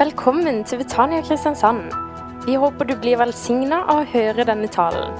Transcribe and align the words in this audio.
Velkommen 0.00 0.62
til 0.64 0.78
Betania 0.80 1.20
Kristiansand. 1.20 1.92
Vi 2.46 2.54
håper 2.56 2.86
du 2.88 2.94
blir 2.96 3.18
velsigna 3.20 3.82
av 3.92 3.98
å 4.00 4.06
høre 4.08 4.46
denne 4.48 4.68
talen. 4.72 5.12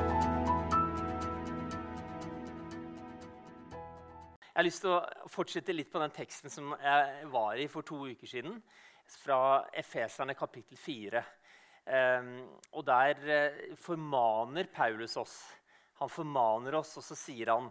Jeg 4.40 4.54
har 4.56 4.64
lyst 4.64 4.80
til 4.80 4.94
å 4.94 5.02
fortsette 5.28 5.74
litt 5.76 5.90
på 5.92 6.00
den 6.00 6.14
teksten 6.16 6.48
som 6.50 6.70
jeg 6.80 7.28
var 7.34 7.60
i 7.60 7.66
for 7.68 7.84
to 7.84 7.98
uker 8.08 8.30
siden. 8.30 8.54
Fra 9.20 9.40
Efeserne 9.76 10.32
kapittel 10.38 10.80
4. 10.80 11.20
Ehm, 11.92 12.30
og 12.72 12.86
der 12.88 13.20
eh, 13.28 13.58
formaner 13.76 14.70
Paulus 14.72 15.18
oss. 15.20 15.34
Han 16.00 16.08
formaner 16.08 16.78
oss, 16.80 16.94
og 16.96 17.04
så 17.04 17.18
sier 17.18 17.52
han 17.52 17.68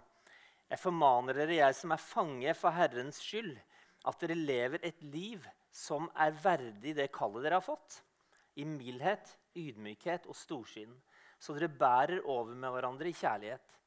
Jeg 0.69 0.79
formaner 0.83 1.33
dere, 1.33 1.63
jeg 1.63 1.79
som 1.79 1.97
er 1.97 2.05
fange 2.05 2.53
for 2.53 2.77
Herrens 2.77 3.23
skyld, 3.25 3.57
at 4.05 4.21
dere 4.21 4.37
lever 4.37 4.85
et 4.85 5.01
liv 5.01 5.49
som 5.71 6.09
er 6.19 6.35
verdig 6.43 6.95
det 6.97 7.11
kallet 7.15 7.45
dere 7.45 7.59
har 7.59 7.65
fått. 7.65 8.01
I 8.59 8.65
mildhet, 8.67 9.37
ydmykhet 9.55 10.27
og 10.27 10.35
storsinn, 10.35 10.93
så 11.39 11.55
dere 11.55 11.71
bærer 11.71 12.25
over 12.27 12.53
med 12.53 12.73
hverandre 12.75 13.09
i 13.09 13.15
kjærlighet. 13.15 13.77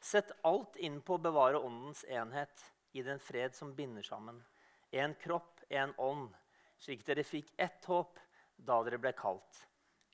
Sett 0.00 0.32
alt 0.44 0.76
inn 0.76 0.98
på 1.04 1.16
å 1.16 1.22
bevare 1.22 1.60
åndens 1.60 2.02
enhet 2.08 2.64
i 2.92 3.04
den 3.04 3.20
fred 3.20 3.54
som 3.56 3.74
binder 3.76 4.02
sammen. 4.02 4.42
En 4.90 5.14
kropp, 5.20 5.62
en 5.68 5.94
ånd, 5.98 6.34
slik 6.78 7.04
dere 7.06 7.24
fikk 7.24 7.52
ett 7.56 7.84
håp 7.88 8.18
da 8.56 8.80
dere 8.86 9.00
ble 9.00 9.14
kalt. 9.16 9.64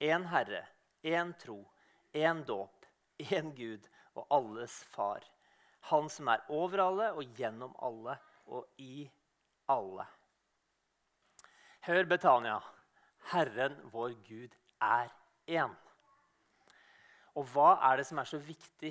Én 0.01 0.27
Herre, 0.31 0.63
én 1.03 1.35
tro, 1.41 1.59
én 2.13 2.45
dåp, 2.47 2.87
én 3.19 3.53
Gud 3.57 3.89
og 4.15 4.27
alles 4.31 4.83
Far. 4.95 5.25
Han 5.91 6.09
som 6.13 6.29
er 6.29 6.45
over 6.53 6.85
alle 6.85 7.11
og 7.17 7.37
gjennom 7.39 7.75
alle 7.81 8.17
og 8.47 8.67
i 8.81 9.05
alle. 9.71 10.07
Hør, 11.81 12.05
Betania. 12.05 12.59
Herren 13.33 13.79
vår 13.93 14.13
Gud 14.29 14.57
er 14.85 15.09
én. 15.49 15.73
Og 17.35 17.47
hva 17.55 17.71
er 17.89 17.97
det 17.97 18.05
som 18.07 18.21
er 18.21 18.29
så 18.29 18.41
viktig 18.45 18.91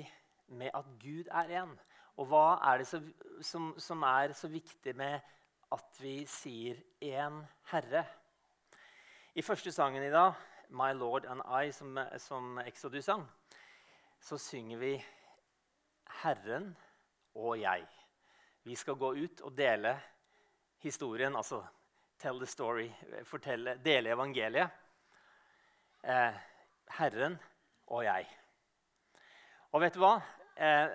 med 0.58 0.74
at 0.74 0.88
Gud 0.98 1.30
er 1.30 1.52
én? 1.60 1.76
Og 2.18 2.26
hva 2.26 2.58
er 2.66 2.82
det 2.82 2.88
så, 2.90 2.98
som, 3.46 3.70
som, 3.78 4.02
er 4.02 4.34
så 4.34 4.50
viktig 4.50 4.96
med 4.98 5.20
at 5.70 6.02
vi 6.02 6.16
sier 6.26 6.82
én 6.98 7.38
Herre? 7.70 8.04
I 9.38 9.42
første 9.42 9.70
sangen 9.72 10.02
i 10.02 10.10
dag, 10.10 10.32
'My 10.70 10.92
Lord 10.92 11.30
and 11.30 11.46
I', 11.46 11.70
som, 11.70 11.98
som 12.18 12.58
Exodus 12.58 13.04
sang, 13.04 13.30
så 14.20 14.38
synger 14.38 14.78
vi 14.78 15.04
Herren 16.22 16.76
og 17.34 17.60
jeg. 17.60 17.86
Vi 18.64 18.74
skal 18.74 18.94
gå 18.94 19.14
ut 19.14 19.40
og 19.40 19.56
dele 19.56 20.00
historien, 20.82 21.36
altså 21.36 21.62
tell 22.20 22.38
the 22.38 22.46
story, 22.46 22.90
fortelle, 23.24 23.78
dele 23.84 24.12
evangeliet. 24.12 24.70
Eh, 26.04 26.38
Herren 26.98 27.38
og 27.88 28.04
jeg. 28.04 28.28
Og 29.72 29.80
vet 29.80 29.96
du 29.96 30.02
hva? 30.02 30.14
Eh, 30.56 30.92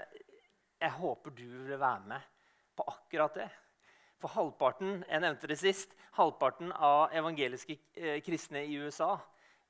jeg 0.81 0.97
håper 0.99 1.33
du 1.33 1.45
vil 1.47 1.79
være 1.79 2.09
med 2.13 2.31
på 2.77 2.85
akkurat 2.91 3.39
det. 3.41 3.47
For 4.21 4.31
halvparten 4.37 5.01
jeg 5.09 5.23
nevnte 5.23 5.49
det 5.49 5.57
sist, 5.59 5.95
halvparten 6.19 6.71
av 6.73 7.15
evangeliske 7.15 7.77
eh, 7.97 8.19
kristne 8.25 8.65
i 8.65 8.77
USA 8.79 9.15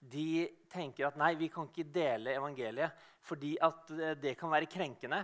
de 0.06 0.46
tenker 0.70 1.08
at 1.08 1.18
nei, 1.18 1.34
vi 1.40 1.50
kan 1.50 1.70
ikke 1.70 1.88
dele 1.94 2.36
evangeliet 2.36 3.06
fordi 3.26 3.56
at 3.64 3.90
eh, 3.96 4.18
det 4.22 4.36
kan 4.40 4.52
være 4.54 4.70
krenkende. 4.70 5.24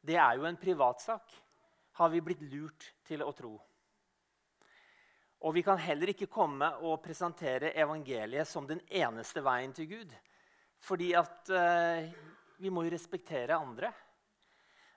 Det 0.00 0.16
er 0.16 0.38
jo 0.38 0.46
en 0.48 0.60
privatsak, 0.60 1.34
har 2.00 2.12
vi 2.12 2.22
blitt 2.24 2.44
lurt 2.48 2.86
til 3.04 3.24
å 3.26 3.32
tro. 3.36 3.58
Og 5.40 5.54
vi 5.56 5.62
kan 5.64 5.78
heller 5.80 6.12
ikke 6.12 6.28
komme 6.28 6.68
og 6.84 7.00
presentere 7.04 7.72
evangeliet 7.80 8.48
som 8.48 8.66
den 8.68 8.82
eneste 8.86 9.40
veien 9.44 9.72
til 9.76 9.88
Gud. 9.88 10.12
Fordi 10.80 11.12
at 11.16 11.52
eh, 11.56 12.10
vi 12.60 12.72
må 12.72 12.84
jo 12.84 12.92
respektere 12.92 13.56
andre. 13.56 13.92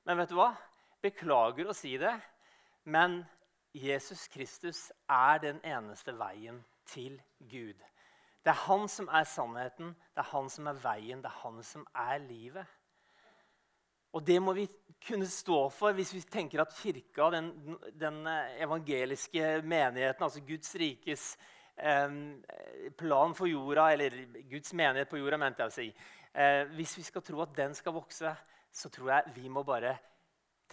Men 0.03 0.19
vet 0.19 0.33
du 0.33 0.35
hva? 0.35 0.51
Beklager 1.03 1.69
å 1.69 1.75
si 1.75 1.95
det, 1.99 2.11
men 2.91 3.21
Jesus 3.75 4.27
Kristus 4.31 4.89
er 5.11 5.39
den 5.43 5.59
eneste 5.63 6.13
veien 6.15 6.59
til 6.91 7.15
Gud. 7.39 7.79
Det 8.43 8.51
er 8.51 8.65
han 8.67 8.89
som 8.91 9.07
er 9.07 9.27
sannheten, 9.27 9.93
det 10.11 10.23
er 10.23 10.31
han 10.33 10.49
som 10.51 10.67
er 10.67 10.79
veien, 10.83 11.23
det 11.23 11.31
er 11.31 11.39
han 11.41 11.63
som 11.63 11.85
er 11.95 12.19
livet. 12.23 12.67
Og 14.13 14.23
det 14.25 14.39
må 14.41 14.53
vi 14.53 14.67
kunne 15.03 15.27
stå 15.27 15.65
for 15.73 15.95
hvis 15.97 16.13
vi 16.15 16.21
tenker 16.31 16.61
at 16.63 16.75
kirka, 16.77 17.29
den, 17.33 17.49
den 17.99 18.21
evangeliske 18.61 19.57
menigheten, 19.65 20.23
altså 20.23 20.43
Guds 20.47 20.75
rikes 20.79 21.25
eh, 21.75 22.17
plan 22.97 23.35
for 23.35 23.49
jorda, 23.49 23.89
eller 23.93 24.17
Guds 24.49 24.73
menighet 24.73 25.09
på 25.09 25.19
jorda, 25.19 25.39
mente 25.41 25.65
jeg 25.65 25.73
å 25.73 25.77
si 25.77 25.87
eh, 25.89 26.61
Hvis 26.77 26.97
vi 26.99 27.07
skal 27.09 27.25
tro 27.25 27.41
at 27.43 27.55
den 27.57 27.75
skal 27.77 27.97
vokse, 27.97 28.35
så 28.73 28.89
tror 28.93 29.15
jeg 29.15 29.33
vi 29.35 29.49
må 29.53 29.65
bare 29.67 29.97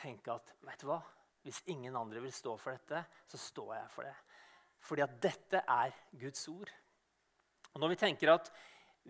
tenke 0.01 0.33
at 0.33 0.55
vet 0.65 0.85
du 0.85 0.91
hva? 0.91 1.01
Hvis 1.45 1.63
ingen 1.73 1.97
andre 1.97 2.21
vil 2.21 2.33
stå 2.33 2.57
for 2.61 2.77
dette, 2.77 3.01
så 3.29 3.41
står 3.41 3.75
jeg 3.79 3.93
for 3.95 4.09
det. 4.09 4.17
Fordi 4.85 5.05
at 5.05 5.17
dette 5.23 5.63
er 5.65 5.97
Guds 6.21 6.43
ord. 6.53 6.69
Og 7.73 7.81
når 7.81 7.93
vi 7.95 7.99
tenker 8.01 8.33
at 8.33 8.51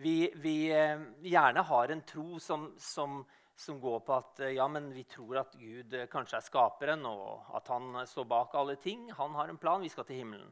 vi, 0.01 0.15
vi 0.39 0.55
eh, 0.71 1.03
gjerne 1.27 1.63
har 1.67 1.91
en 1.91 2.03
tro 2.07 2.39
som, 2.39 2.69
som, 2.79 3.19
som, 3.55 3.79
går 3.81 3.99
på 4.05 4.15
at 4.15 4.39
eh, 4.45 4.55
ja, 4.57 4.67
men 4.67 4.89
vi 4.93 5.03
tror 5.09 5.41
at 5.41 5.55
Gud 5.59 5.93
eh, 5.93 6.07
kanskje 6.11 6.39
er 6.39 6.45
skaperen, 6.45 7.05
og 7.05 7.51
at 7.57 7.67
han 7.73 8.01
står 8.07 8.27
bak 8.29 8.55
alle 8.57 8.77
ting. 8.81 9.09
Han 9.17 9.35
har 9.37 9.51
en 9.51 9.59
plan. 9.61 9.81
Vi 9.81 9.89
skal 9.89 10.07
til 10.07 10.21
himmelen. 10.21 10.51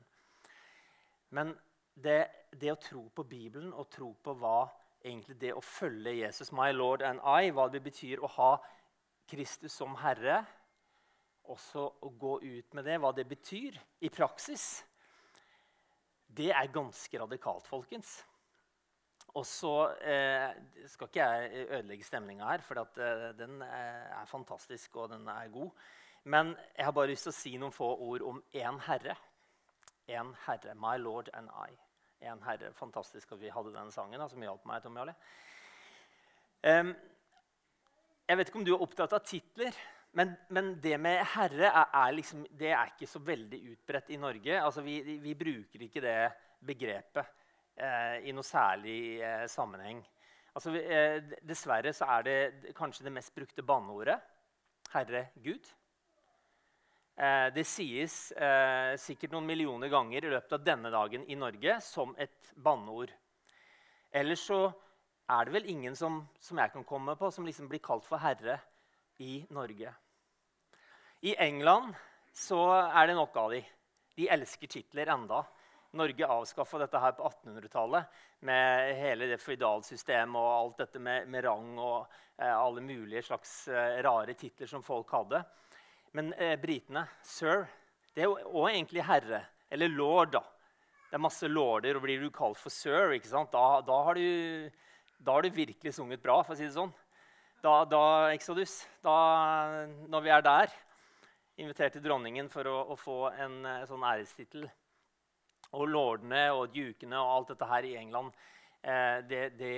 Men 1.35 1.55
det, 1.93 2.19
det 2.51 2.73
å 2.73 2.81
tro 2.81 3.05
på 3.15 3.25
Bibelen 3.29 3.73
og 3.73 3.89
tro 3.93 4.11
på 4.23 4.35
hva 4.39 4.67
egentlig 4.99 5.37
det 5.39 5.53
å 5.55 5.63
følge 5.63 6.17
Jesus, 6.19 6.51
my 6.51 6.71
Lord 6.75 7.03
and 7.05 7.21
I, 7.23 7.51
hva 7.55 7.69
det 7.71 7.81
betyr 7.85 8.21
å 8.23 8.31
ha 8.35 8.51
Kristus 9.29 9.75
som 9.77 9.95
Herre, 10.01 10.41
også 11.49 11.85
å 12.05 12.09
gå 12.19 12.35
ut 12.43 12.75
med 12.77 12.85
det, 12.85 12.99
hva 13.01 13.13
det 13.15 13.25
betyr 13.29 13.77
i 14.05 14.11
praksis 14.13 14.83
det 16.29 16.51
er 16.53 16.73
ganske 16.73 17.19
radikalt, 17.19 17.67
folkens. 17.67 18.19
Og 19.37 19.45
så 19.45 19.73
eh, 20.01 20.55
skal 20.89 21.09
ikke 21.09 21.25
jeg 21.25 21.65
ødelegge 21.67 22.07
stemninga 22.07 22.47
her, 22.49 22.63
for 22.65 22.81
at, 22.81 22.97
eh, 22.97 23.25
den 23.37 23.61
er 23.61 24.25
fantastisk 24.29 24.95
og 24.95 25.11
den 25.13 25.27
er 25.29 25.51
god. 25.53 25.69
Men 26.23 26.55
jeg 26.77 26.85
har 26.85 26.95
bare 26.95 27.11
lyst 27.11 27.27
til 27.27 27.33
å 27.33 27.37
si 27.37 27.53
noen 27.57 27.75
få 27.75 27.91
ord 28.09 28.25
om 28.25 28.41
én 28.53 28.79
herre. 28.87 29.15
En 30.09 30.33
herre. 30.47 30.73
My 30.75 30.97
Lord 30.97 31.29
and 31.33 31.51
I. 31.53 31.77
En 32.27 32.41
herre. 32.43 32.73
Fantastisk 32.75 33.31
at 33.31 33.41
vi 33.41 33.53
hadde 33.53 33.73
den 33.75 33.93
sangen, 33.93 34.25
som 34.29 34.43
hjalp 34.43 34.65
meg. 34.67 34.83
Tom 34.83 34.97
Jarle. 34.99 35.15
Um, 36.65 36.91
jeg 38.27 38.37
vet 38.37 38.51
ikke 38.51 38.59
om 38.59 38.67
du 38.67 38.73
er 38.75 38.83
opptatt 38.83 39.15
av 39.15 39.23
titler. 39.25 39.77
Men, 40.17 40.33
men, 40.49 40.73
det 40.81 40.97
med 40.99 41.21
herre 41.35 41.69
er, 41.69 41.89
er, 41.93 42.13
liksom, 42.17 42.43
det 42.59 42.73
er 42.73 42.91
ikke 42.91 43.07
så 43.07 43.21
veldig 43.21 43.59
utbredt 43.75 44.09
i 44.09 44.19
Norge. 44.19 44.57
Altså, 44.57 44.83
vi, 44.85 44.99
vi 45.21 45.35
bruker 45.37 45.85
ikke 45.85 46.03
det 46.03 46.17
begrepet 46.65 47.23
eh, 47.23 47.38
i 48.25 48.33
noe 48.35 48.45
særlig 48.45 48.99
eh, 49.23 49.45
sammenheng. 49.51 50.01
Altså, 50.55 50.73
eh, 50.75 51.21
dessverre 51.45 51.93
så 51.95 52.07
er 52.17 52.25
det 52.25 52.73
kanskje 52.75 53.05
det 53.05 53.13
mest 53.15 53.35
brukte 53.35 53.63
banneordet. 53.63 54.17
Herre 54.93 55.29
Gud. 55.43 55.67
Eh, 57.19 57.47
det 57.53 57.65
sies 57.67 58.31
eh, 58.31 58.95
sikkert 58.99 59.33
noen 59.35 59.47
millioner 59.47 59.91
ganger 59.91 60.25
i 60.25 60.31
løpet 60.33 60.55
av 60.55 60.65
denne 60.65 60.91
dagen 60.93 61.25
i 61.27 61.37
Norge 61.37 61.77
som 61.85 62.15
et 62.17 62.53
banneord. 62.55 63.11
Ellers 64.09 64.45
så 64.47 64.61
er 65.29 65.45
det 65.45 65.53
vel 65.53 65.69
ingen 65.69 65.95
som, 65.99 66.23
som 66.41 66.57
jeg 66.57 66.73
kan 66.73 66.85
komme 66.87 67.15
på, 67.19 67.29
som 67.31 67.45
liksom 67.45 67.67
blir 67.69 67.83
kalt 67.83 68.07
for 68.07 68.23
herre 68.23 68.57
i 69.21 69.43
Norge. 69.53 69.91
I 71.21 71.35
England 71.43 71.93
så 72.33 72.63
er 72.87 73.11
det 73.11 73.17
nok 73.19 73.35
av 73.37 73.51
de. 73.53 73.61
De 74.15 74.29
elsker 74.31 74.71
titler 74.71 75.11
enda. 75.11 75.43
Norge 75.97 76.27
avskaffa 76.27 76.77
dette 76.83 76.99
her 77.01 77.15
på 77.17 77.25
1800-tallet 77.25 78.19
med 78.45 78.91
hele 78.99 79.29
det 79.31 79.39
føydalsystemet 79.41 80.37
og 80.37 80.49
alt 80.53 80.83
dette 80.83 81.01
med, 81.01 81.25
med 81.31 81.47
rang 81.47 81.71
og 81.77 81.97
eh, 82.37 82.53
alle 82.53 82.83
mulige 82.85 83.23
slags 83.25 83.53
eh, 83.73 83.97
rare 84.05 84.35
titler 84.37 84.69
som 84.69 84.85
folk 84.85 85.09
hadde. 85.17 85.41
Men 86.13 86.29
eh, 86.37 86.53
britene 86.61 87.07
sir 87.25 87.65
det 88.13 88.25
er 88.25 88.29
jo 88.29 88.37
også 88.37 88.69
egentlig 88.73 89.05
herre. 89.05 89.43
Eller 89.69 89.89
lord, 89.93 90.33
da. 90.33 90.43
Det 91.09 91.17
er 91.17 91.21
masse 91.23 91.47
lorder, 91.49 91.97
og 91.97 92.03
blir 92.03 92.21
du 92.21 92.29
kalt 92.33 92.57
for 92.61 92.73
sir, 92.73 93.15
da, 93.53 93.65
da, 93.85 93.99
har 94.05 94.17
du, 94.17 94.69
da 95.17 95.37
har 95.37 95.45
du 95.45 95.49
virkelig 95.53 95.93
sunget 95.95 96.21
bra. 96.21 96.41
for 96.43 96.53
å 96.53 96.57
si 96.57 96.67
det 96.67 96.75
sånn 96.75 96.93
da, 97.63 97.83
da 97.85 98.03
Exodus, 98.31 98.85
da, 99.03 99.85
når 100.07 100.21
vi 100.23 100.31
er 100.31 100.43
der, 100.45 100.75
inviterte 101.59 101.99
dronningen 101.99 102.47
for 102.51 102.67
å, 102.69 102.75
å 102.93 102.95
få 102.95 103.17
en, 103.33 103.57
en 103.65 103.81
eh, 103.81 103.87
sånn 103.89 104.05
ærestittel. 104.07 104.69
Og 105.77 105.85
lordene 105.89 106.47
og 106.55 106.73
dukene 106.73 107.19
og 107.19 107.33
alt 107.35 107.53
dette 107.53 107.69
her 107.69 107.85
i 107.85 107.95
England 107.99 108.31
eh, 108.81 109.19
det, 109.29 109.43
det, 109.59 109.73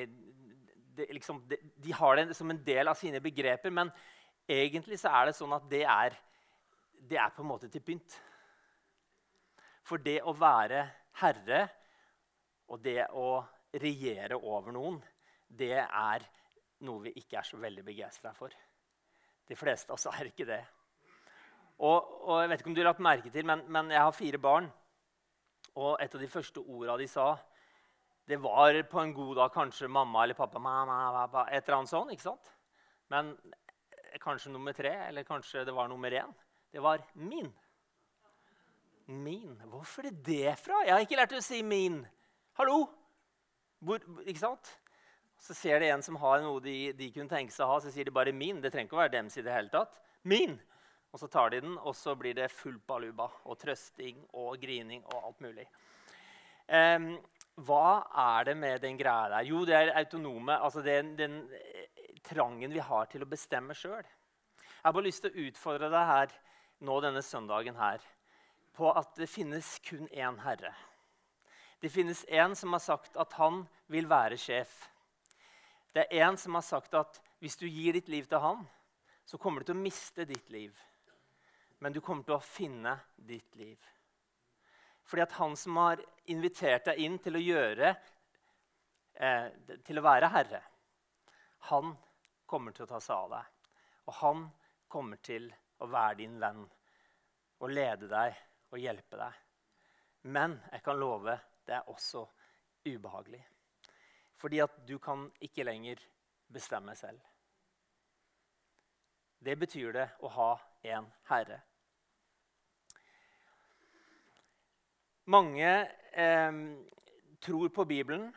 det, 0.95 1.07
liksom, 1.11 1.43
De 1.49 1.93
har 1.93 2.15
det 2.15 2.37
som 2.37 2.49
en 2.51 2.63
del 2.63 2.87
av 2.87 2.99
sine 2.99 3.19
begreper, 3.23 3.73
men 3.73 3.91
egentlig 4.47 4.99
så 5.01 5.11
er 5.11 5.29
det 5.29 5.37
sånn 5.37 5.55
at 5.57 5.67
det 5.71 5.83
er, 5.83 6.15
det 7.09 7.19
er 7.19 7.33
på 7.35 7.43
en 7.43 7.51
måte 7.51 7.69
til 7.71 7.83
pynt. 7.83 8.17
For 9.87 9.99
det 9.99 10.21
å 10.23 10.35
være 10.37 10.85
herre 11.21 11.65
Og 12.71 12.79
det 12.79 13.01
å 13.19 13.41
regjere 13.75 14.37
over 14.37 14.71
noen, 14.71 14.99
det 15.47 15.75
er 15.81 16.23
noe 16.87 17.03
vi 17.03 17.11
ikke 17.19 17.41
er 17.41 17.47
så 17.47 17.57
veldig 17.59 17.83
begeistra 17.83 18.31
for. 18.35 18.53
De 19.47 19.57
fleste 19.59 19.91
av 19.91 19.97
oss 19.97 20.07
er 20.11 20.29
ikke 20.29 20.47
det. 20.47 20.61
Og, 21.81 21.97
og, 22.27 22.41
Jeg 22.41 22.49
vet 22.49 22.61
ikke 22.61 22.71
om 22.71 22.75
du 22.77 22.81
har 22.81 22.91
lagt 22.91 23.03
merke 23.03 23.31
til, 23.33 23.45
men, 23.47 23.63
men, 23.67 23.91
jeg 23.91 23.99
har 23.99 24.15
fire 24.15 24.39
barn. 24.41 24.69
Og 25.79 25.95
et 26.03 26.15
av 26.15 26.21
de 26.21 26.27
første 26.27 26.59
orda 26.59 26.97
de 26.99 27.07
sa, 27.07 27.33
det 28.27 28.37
var 28.41 28.75
på 28.89 28.99
en 29.01 29.13
god 29.15 29.35
dag 29.39 29.53
kanskje 29.53 29.87
mamma 29.87 30.23
eller 30.23 30.37
pappa. 30.37 30.59
Mamma, 30.59 30.97
pappa 31.23 31.45
et 31.49 31.63
eller 31.63 31.81
annet 31.81 31.91
sånt, 31.91 32.11
ikke 32.11 32.27
sant? 32.27 32.51
Men 33.11 33.33
kanskje 34.23 34.51
nummer 34.51 34.75
tre, 34.75 34.91
eller 35.07 35.27
kanskje 35.27 35.65
det 35.65 35.75
var 35.75 35.87
nummer 35.87 36.11
én. 36.11 36.33
Det 36.71 36.79
var 36.83 37.03
min. 37.13 37.51
Min. 39.05 39.61
Hvorfor 39.67 40.05
er 40.05 40.11
det 40.11 40.25
det 40.25 40.57
fra? 40.59 40.83
Jeg 40.85 40.93
har 40.93 41.03
ikke 41.03 41.19
lært 41.19 41.35
å 41.35 41.43
si 41.43 41.61
min. 41.63 42.03
Hallo! 42.59 42.85
Hvor, 43.81 44.03
ikke 44.27 44.39
sant? 44.39 44.69
Så 45.41 45.55
ser 45.57 45.81
de 45.81 45.89
en 45.89 46.03
som 46.05 46.19
har 46.21 46.43
noe 46.43 46.61
de, 46.61 46.91
de, 46.93 47.09
kunne 47.11 47.31
tenke 47.31 47.53
seg 47.53 47.65
å 47.65 47.73
ha, 47.73 47.79
så 47.81 47.91
sier 47.91 48.05
de 48.05 48.13
bare 48.13 48.31
'min'. 48.31 48.61
Det 48.61 48.71
trenger 48.71 48.87
ikke 48.87 48.99
å 48.99 49.01
være 49.01 49.15
dems 49.15 49.37
i 49.37 49.43
det 49.45 49.55
hele 49.55 49.73
tatt. 49.73 49.97
Min! 50.23 50.59
Og 51.11 51.19
så 51.19 51.27
tar 51.27 51.51
de 51.51 51.59
den, 51.63 51.77
og 51.77 51.95
så 51.95 52.15
blir 52.15 52.35
det 52.37 52.51
full 52.53 52.77
baluba 52.87 53.27
og 53.43 53.59
trøsting 53.59 54.21
og 54.39 54.55
grining 54.61 55.03
og 55.11 55.27
alt 55.27 55.41
mulig. 55.43 55.67
Um, 56.71 57.17
hva 57.59 58.07
er 58.37 58.47
det 58.47 58.55
med 58.57 58.79
den 58.81 58.97
greia 58.99 59.27
der? 59.33 59.47
Jo, 59.49 59.65
det 59.67 59.75
er 59.75 59.91
autonome. 59.99 60.55
altså 60.55 60.81
den, 60.81 61.17
den 61.17 61.41
eh, 61.51 62.15
trangen 62.23 62.71
vi 62.71 62.79
har 62.79 63.09
til 63.11 63.25
å 63.25 63.29
bestemme 63.29 63.75
sjøl. 63.75 64.05
Jeg 64.61 64.87
har 64.87 64.95
bare 64.95 65.05
lyst 65.09 65.25
til 65.25 65.33
å 65.33 65.47
utfordre 65.49 65.89
deg 65.91 66.07
her 66.07 66.37
nå 66.87 66.95
denne 67.03 67.21
søndagen 67.21 67.75
her, 67.77 67.99
på 68.73 68.87
at 68.95 69.11
det 69.19 69.27
finnes 69.29 69.75
kun 69.85 70.07
én 70.09 70.39
herre. 70.41 70.71
Det 71.81 71.91
finnes 71.91 72.23
én 72.25 72.55
som 72.55 72.73
har 72.73 72.81
sagt 72.81 73.17
at 73.19 73.33
han 73.37 73.65
vil 73.91 74.07
være 74.09 74.37
sjef. 74.39 74.71
Det 75.93 76.05
er 76.07 76.23
én 76.29 76.37
som 76.39 76.55
har 76.55 76.65
sagt 76.65 76.95
at 76.95 77.19
hvis 77.41 77.57
du 77.59 77.67
gir 77.67 77.97
ditt 77.97 78.09
liv 78.09 78.29
til 78.29 78.39
han, 78.39 78.63
så 79.25 79.37
kommer 79.37 79.61
du 79.61 79.69
til 79.69 79.77
å 79.77 79.83
miste 79.83 80.25
ditt 80.29 80.49
liv. 80.53 80.71
Men 81.81 81.93
du 81.93 82.01
kommer 82.01 82.23
til 82.27 82.37
å 82.37 82.45
finne 82.45 82.93
ditt 83.15 83.55
liv. 83.57 83.79
Fordi 85.03 85.23
at 85.23 85.33
han 85.39 85.55
som 85.57 85.79
har 85.81 86.01
invitert 86.29 86.85
deg 86.91 87.01
inn 87.01 87.17
til 87.19 87.39
å 87.39 87.41
gjøre 87.41 87.89
eh, 89.17 89.47
Til 89.83 89.99
å 89.99 90.03
være 90.05 90.29
herre, 90.29 90.61
han 91.71 91.95
kommer 92.45 92.75
til 92.75 92.85
å 92.85 92.91
ta 92.91 92.99
seg 93.01 93.15
av 93.15 93.33
deg. 93.33 93.71
Og 94.05 94.13
han 94.19 94.45
kommer 94.91 95.21
til 95.25 95.49
å 95.81 95.87
være 95.89 96.19
din 96.21 96.37
venn 96.41 96.61
og 97.61 97.73
lede 97.73 98.09
deg 98.11 98.37
og 98.71 98.81
hjelpe 98.81 99.17
deg. 99.17 99.41
Men 100.29 100.59
jeg 100.71 100.85
kan 100.85 101.01
love 101.01 101.37
det 101.65 101.75
er 101.79 101.89
også 101.89 102.27
ubehagelig. 102.85 103.41
Fordi 104.37 104.61
at 104.61 104.77
du 104.87 104.97
kan 104.99 105.27
ikke 105.41 105.65
lenger 105.65 106.01
bestemme 106.51 106.95
selv. 106.95 107.21
Det 109.41 109.57
betyr 109.57 109.93
det 109.93 110.07
å 110.21 110.29
ha 110.37 110.51
en 110.93 111.07
herre. 111.29 111.61
Mange 115.25 115.89
eh, 116.13 116.51
tror 117.41 117.69
på 117.69 117.85
Bibelen 117.85 118.31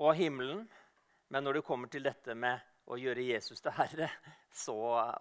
og 0.00 0.14
himmelen, 0.14 0.64
men 1.28 1.44
når 1.44 1.58
det 1.58 1.64
kommer 1.66 1.88
til 1.92 2.04
dette 2.04 2.34
med 2.34 2.60
å 2.90 2.96
gjøre 2.96 3.26
Jesus 3.28 3.60
til 3.60 3.74
herre, 3.76 4.08
så 4.64 4.76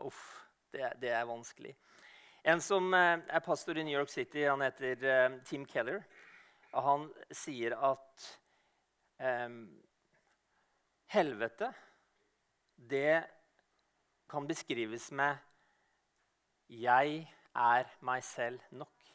uff, 0.06 0.24
det, 0.72 0.94
det 1.02 1.12
er 1.14 1.28
vanskelig. 1.28 1.76
En 2.44 2.62
som 2.64 2.94
eh, 2.94 3.20
er 3.28 3.44
pastor 3.44 3.78
i 3.78 3.84
New 3.84 3.96
York 3.98 4.10
City, 4.10 4.46
han 4.48 4.64
heter 4.64 5.04
eh, 5.04 5.38
Tim 5.46 5.66
Keller. 5.68 6.04
Og 6.70 6.86
han 6.86 7.06
sier 7.34 7.76
at 7.76 8.26
eh, 9.20 9.50
helvete, 11.12 11.72
det 12.90 13.26
kan 14.30 14.48
beskrives 14.48 15.12
med 15.12 15.36
'Jeg 16.70 17.26
er 17.56 17.86
meg 18.06 18.24
selv 18.24 18.62
nok', 18.72 19.12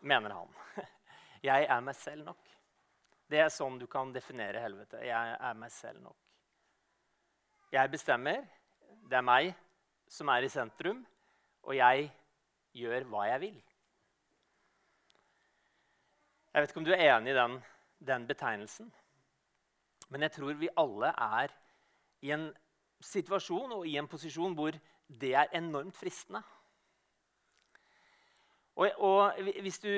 mener 0.00 0.34
han. 0.34 0.54
Jeg 1.46 1.66
er 1.70 1.82
meg 1.84 1.94
selv 1.94 2.26
nok. 2.26 2.48
Det 3.30 3.38
er 3.42 3.52
sånn 3.54 3.78
du 3.78 3.86
kan 3.90 4.12
definere 4.14 4.62
helvete. 4.62 5.02
Jeg 5.06 5.36
er 5.38 5.58
meg 5.58 5.70
selv 5.74 6.02
nok. 6.02 6.18
Jeg 7.74 7.90
bestemmer. 7.92 8.42
Det 9.06 9.18
er 9.18 9.26
meg 9.26 9.52
som 10.10 10.30
er 10.30 10.46
i 10.46 10.50
sentrum, 10.50 11.02
og 11.66 11.74
jeg 11.76 12.08
gjør 12.74 13.06
hva 13.10 13.26
jeg 13.30 13.42
vil. 13.42 13.56
Jeg 16.52 16.62
vet 16.62 16.72
ikke 16.72 16.80
om 16.80 16.86
du 16.88 16.94
er 16.94 17.04
enig 17.04 17.34
i 17.34 17.36
den, 17.36 17.56
den 18.10 18.26
betegnelsen. 18.26 18.90
Men 20.08 20.22
jeg 20.26 20.32
tror 20.38 20.58
vi 20.58 20.70
alle 20.78 21.10
er 21.12 21.54
i 22.22 22.30
en 22.34 22.46
situasjon 23.02 23.74
og 23.76 23.86
i 23.86 23.96
en 24.00 24.08
posisjon 24.08 24.54
hvor 24.56 24.78
det 25.06 25.34
er 25.34 25.52
enormt 25.58 25.98
fristende. 25.98 26.42
Og, 28.76 28.90
og 28.98 29.42
hvis 29.62 29.78
du 29.82 29.92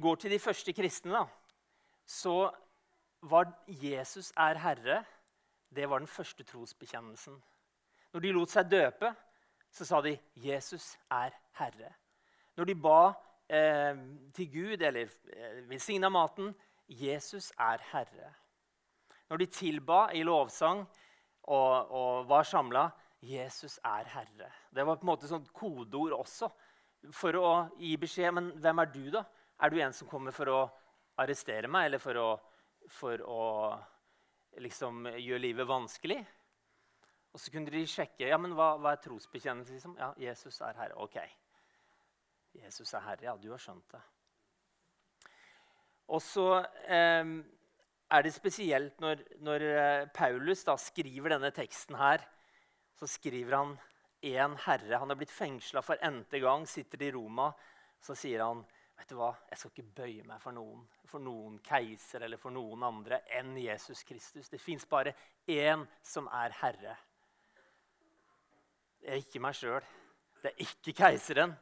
går 0.00 0.14
til 0.14 0.30
de 0.30 0.38
første 0.38 0.72
kristne, 0.72 1.12
da, 1.12 1.24
så 2.06 2.50
var 3.22 3.52
'Jesus 3.66 4.32
er 4.36 4.54
Herre' 4.54 5.04
det 5.74 5.90
var 5.90 5.98
den 5.98 6.08
første 6.08 6.44
trosbekjennelsen. 6.44 7.42
Når 8.12 8.20
de 8.20 8.32
lot 8.32 8.50
seg 8.50 8.70
døpe, 8.70 9.14
så 9.70 9.84
sa 9.84 10.00
de 10.00 10.18
'Jesus 10.34 10.98
er 11.10 11.30
Herre'. 11.58 11.94
Når 12.56 12.64
de 12.64 12.74
ba 12.74 13.12
eh, 13.48 13.96
til 14.34 14.50
Gud 14.52 14.82
eller 14.82 15.08
eh, 15.32 15.68
velsigna 15.70 16.08
maten 16.08 16.54
'Jesus 16.88 17.52
er 17.58 17.78
Herre'. 17.92 18.34
Når 19.28 19.36
de 19.36 19.46
tilba 19.46 20.08
i 20.12 20.22
lovsang 20.22 20.86
og, 21.42 21.90
og 21.90 22.28
var 22.28 22.42
samla 22.42 22.88
'Jesus 23.22 23.78
er 23.84 24.04
Herre'. 24.04 24.52
Det 24.74 24.86
var 24.86 24.96
på 24.96 25.00
en 25.00 25.12
måte 25.12 25.28
sånn 25.28 25.46
kodeord 25.52 26.12
også 26.12 26.50
for 27.12 27.36
å 27.36 27.68
gi 27.78 27.96
beskjed. 27.96 28.32
Men 28.34 28.50
hvem 28.58 28.78
er 28.78 28.90
du, 28.90 29.10
da? 29.10 29.24
Er 29.60 29.70
du 29.70 29.80
en 29.80 29.92
som 29.92 30.08
kommer 30.08 30.32
for 30.32 30.48
å 30.48 30.60
arrestere 31.20 31.68
meg, 31.68 31.90
eller 31.90 32.00
for 32.00 32.16
å, 32.16 32.28
for 32.88 33.20
å 33.28 33.42
liksom 34.60 35.04
gjøre 35.16 35.44
livet 35.44 35.68
vanskelig? 35.68 36.20
Og 37.30 37.42
så 37.42 37.52
kunne 37.54 37.70
de 37.70 37.84
sjekke 37.86 38.26
ja, 38.26 38.38
men 38.40 38.56
hva, 38.58 38.72
hva 38.80 38.94
er 38.94 39.02
trosbekjennelse. 39.04 39.76
Liksom? 39.76 39.94
Ja, 40.00 40.10
Jesus 40.18 40.58
er 40.66 40.80
Herre. 40.80 40.96
Ok. 40.98 41.20
Jesus 42.58 42.94
er 42.96 43.04
Herre. 43.04 43.28
Ja, 43.28 43.36
du 43.38 43.50
har 43.52 43.62
skjønt 43.62 43.86
det. 43.92 44.02
Og 46.10 46.18
så 46.24 46.46
eh, 46.90 47.36
er 48.10 48.26
det 48.26 48.34
spesielt 48.34 48.98
når, 49.02 49.22
når 49.46 49.66
eh, 49.68 50.08
Paulus 50.14 50.64
da 50.66 50.74
skriver 50.80 51.36
denne 51.36 51.52
teksten 51.54 52.00
her. 52.00 52.24
Så 52.98 53.06
skriver 53.06 53.60
han 53.60 53.76
én 54.26 54.56
herre. 54.66 54.98
Han 54.98 55.14
er 55.14 55.20
blitt 55.20 55.32
fengsla 55.32 55.84
for 55.86 56.00
n-te 56.02 56.42
gang, 56.42 56.66
sitter 56.68 57.06
i 57.06 57.12
Roma. 57.14 57.52
Så 58.02 58.16
sier 58.18 58.42
han 58.42 58.64
vet 59.00 59.10
du 59.10 59.16
hva, 59.18 59.30
jeg 59.48 59.58
skal 59.58 59.72
ikke 59.72 59.94
bøye 60.02 60.26
meg 60.28 60.42
for 60.42 60.54
noen, 60.54 60.84
for 61.08 61.24
noen 61.24 61.56
keiser 61.64 62.26
eller 62.26 62.40
for 62.40 62.54
noen 62.54 62.84
andre 62.86 63.22
enn 63.38 63.56
Jesus 63.58 64.04
Kristus. 64.04 64.52
Det 64.52 64.60
fins 64.60 64.84
bare 64.88 65.16
én 65.48 65.86
som 66.04 66.28
er 66.36 66.54
herre. 66.60 66.94
Det 69.00 69.10
er 69.10 69.24
ikke 69.24 69.42
meg 69.42 69.56
sjøl. 69.56 69.82
Det 70.40 70.52
er 70.52 70.64
ikke 70.68 70.96
keiseren 71.00 71.56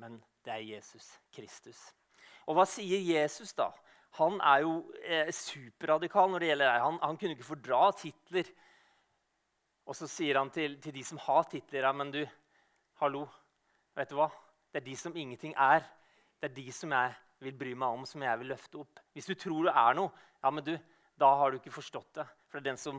men 0.00 0.18
det 0.44 0.52
er 0.52 0.64
Jesus 0.76 1.06
Kristus. 1.34 1.78
Og 2.46 2.56
hva 2.56 2.66
sier 2.66 3.02
Jesus, 3.04 3.52
da? 3.54 3.70
Han 4.18 4.40
er 4.44 4.64
jo 4.64 4.74
eh, 5.04 5.30
superradikal 5.32 6.32
når 6.32 6.42
det 6.42 6.50
gjelder 6.50 6.68
det. 6.68 6.84
Han, 6.84 6.98
han, 7.02 7.18
kunne 7.20 7.36
ikke 7.36 7.48
fordra 7.48 7.82
titler. 7.96 8.50
Og 9.86 9.96
så 9.96 10.08
sier 10.10 10.38
han 10.38 10.50
til, 10.54 10.76
til 10.82 10.94
de 10.94 11.04
som 11.06 11.20
har 11.22 11.46
titler, 11.50 11.86
ja, 11.86 11.92
men 11.96 12.12
du, 12.14 12.20
hallo, 13.00 13.24
vet 13.96 14.10
du 14.10 14.18
hva? 14.18 14.28
Det 14.72 14.82
er 14.82 14.86
de 14.86 14.96
som 14.98 15.16
ingenting 15.16 15.54
er. 15.58 15.86
Det 16.42 16.48
er 16.48 16.54
de 16.56 16.72
som 16.74 16.90
jeg 16.90 17.10
vil 17.46 17.54
bry 17.54 17.72
meg 17.78 17.94
om, 17.94 18.06
som 18.06 18.22
jeg 18.26 18.38
vil 18.40 18.48
løfte 18.50 18.80
opp. 18.80 18.98
Hvis 19.14 19.28
du 19.30 19.36
tror 19.38 19.68
du 19.68 19.70
er 19.70 19.94
noe, 19.94 20.10
ja, 20.42 20.50
men 20.50 20.64
du, 20.66 20.72
da 21.14 21.28
har 21.38 21.52
du 21.52 21.60
ikke 21.60 21.74
forstått 21.76 22.16
det. 22.18 22.24
For 22.50 22.58
det 22.58 22.64
er 22.64 22.72
den 22.72 22.80
som, 22.82 22.98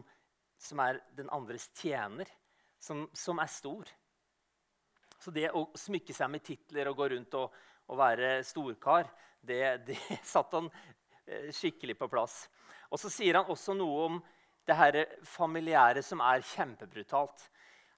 som 0.55 0.79
er 0.79 1.01
den 1.17 1.27
andres 1.35 1.65
tjener, 1.75 2.31
som, 2.79 3.03
som 3.11 3.41
er 3.43 3.51
stor. 3.51 3.91
Så 5.19 5.35
det 5.35 5.49
å 5.51 5.65
smykke 5.75 6.15
seg 6.15 6.31
med 6.31 6.45
titler 6.47 6.87
og 6.87 7.01
gå 7.01 7.09
rundt 7.11 7.35
og, 7.41 7.59
og 7.91 7.99
være 7.99 8.37
storkar, 8.47 9.11
det, 9.43 9.59
det 9.89 9.99
satte 10.33 10.61
han 10.61 10.71
eh, 11.27 11.51
skikkelig 11.51 11.97
på 11.99 12.07
plass. 12.15 12.45
Og 12.95 13.03
så 13.03 13.11
sier 13.11 13.41
han 13.41 13.51
også 13.51 13.75
noe 13.75 14.07
om 14.07 14.23
det 14.63 14.79
her 14.79 15.01
familiære 15.27 15.99
som 16.07 16.23
er 16.23 16.47
kjempebrutalt. 16.47 17.49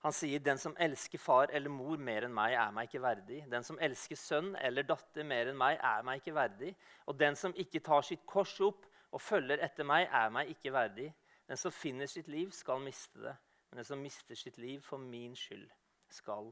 Han 0.06 0.14
sier 0.14 0.42
den 0.46 0.60
som 0.62 0.76
elsker 0.78 1.18
far 1.18 1.50
eller 1.50 1.72
mor 1.74 1.98
mer 1.98 2.28
enn 2.28 2.34
meg, 2.38 2.54
er 2.54 2.74
meg 2.76 2.86
ikke 2.86 3.02
verdig. 3.02 3.40
Den 3.50 3.64
som 3.66 3.80
elsker 3.82 4.20
sønn 4.22 4.52
eller 4.62 4.86
datter 4.86 5.26
mer 5.26 5.50
enn 5.50 5.58
meg, 5.58 5.80
er 5.82 6.04
meg 6.06 6.20
ikke 6.22 6.36
verdig. 6.36 6.76
Og 7.10 7.18
den 7.18 7.34
som 7.40 7.56
ikke 7.58 7.82
tar 7.82 8.06
sitt 8.06 8.22
kors 8.30 8.54
opp 8.62 8.86
og 9.10 9.24
følger 9.24 9.64
etter 9.66 9.88
meg, 9.88 10.06
er 10.14 10.30
meg 10.30 10.52
ikke 10.54 10.76
verdig. 10.76 11.08
Den 11.50 11.58
som 11.58 11.74
finner 11.74 12.06
sitt 12.06 12.30
liv, 12.30 12.54
skal 12.54 12.84
miste 12.86 13.24
det. 13.24 13.34
Men 13.72 13.82
den 13.82 13.88
som 13.90 14.04
mister 14.06 14.38
sitt 14.38 14.60
liv 14.62 14.86
for 14.86 15.02
min 15.02 15.34
skyld, 15.34 15.66
skal 16.14 16.52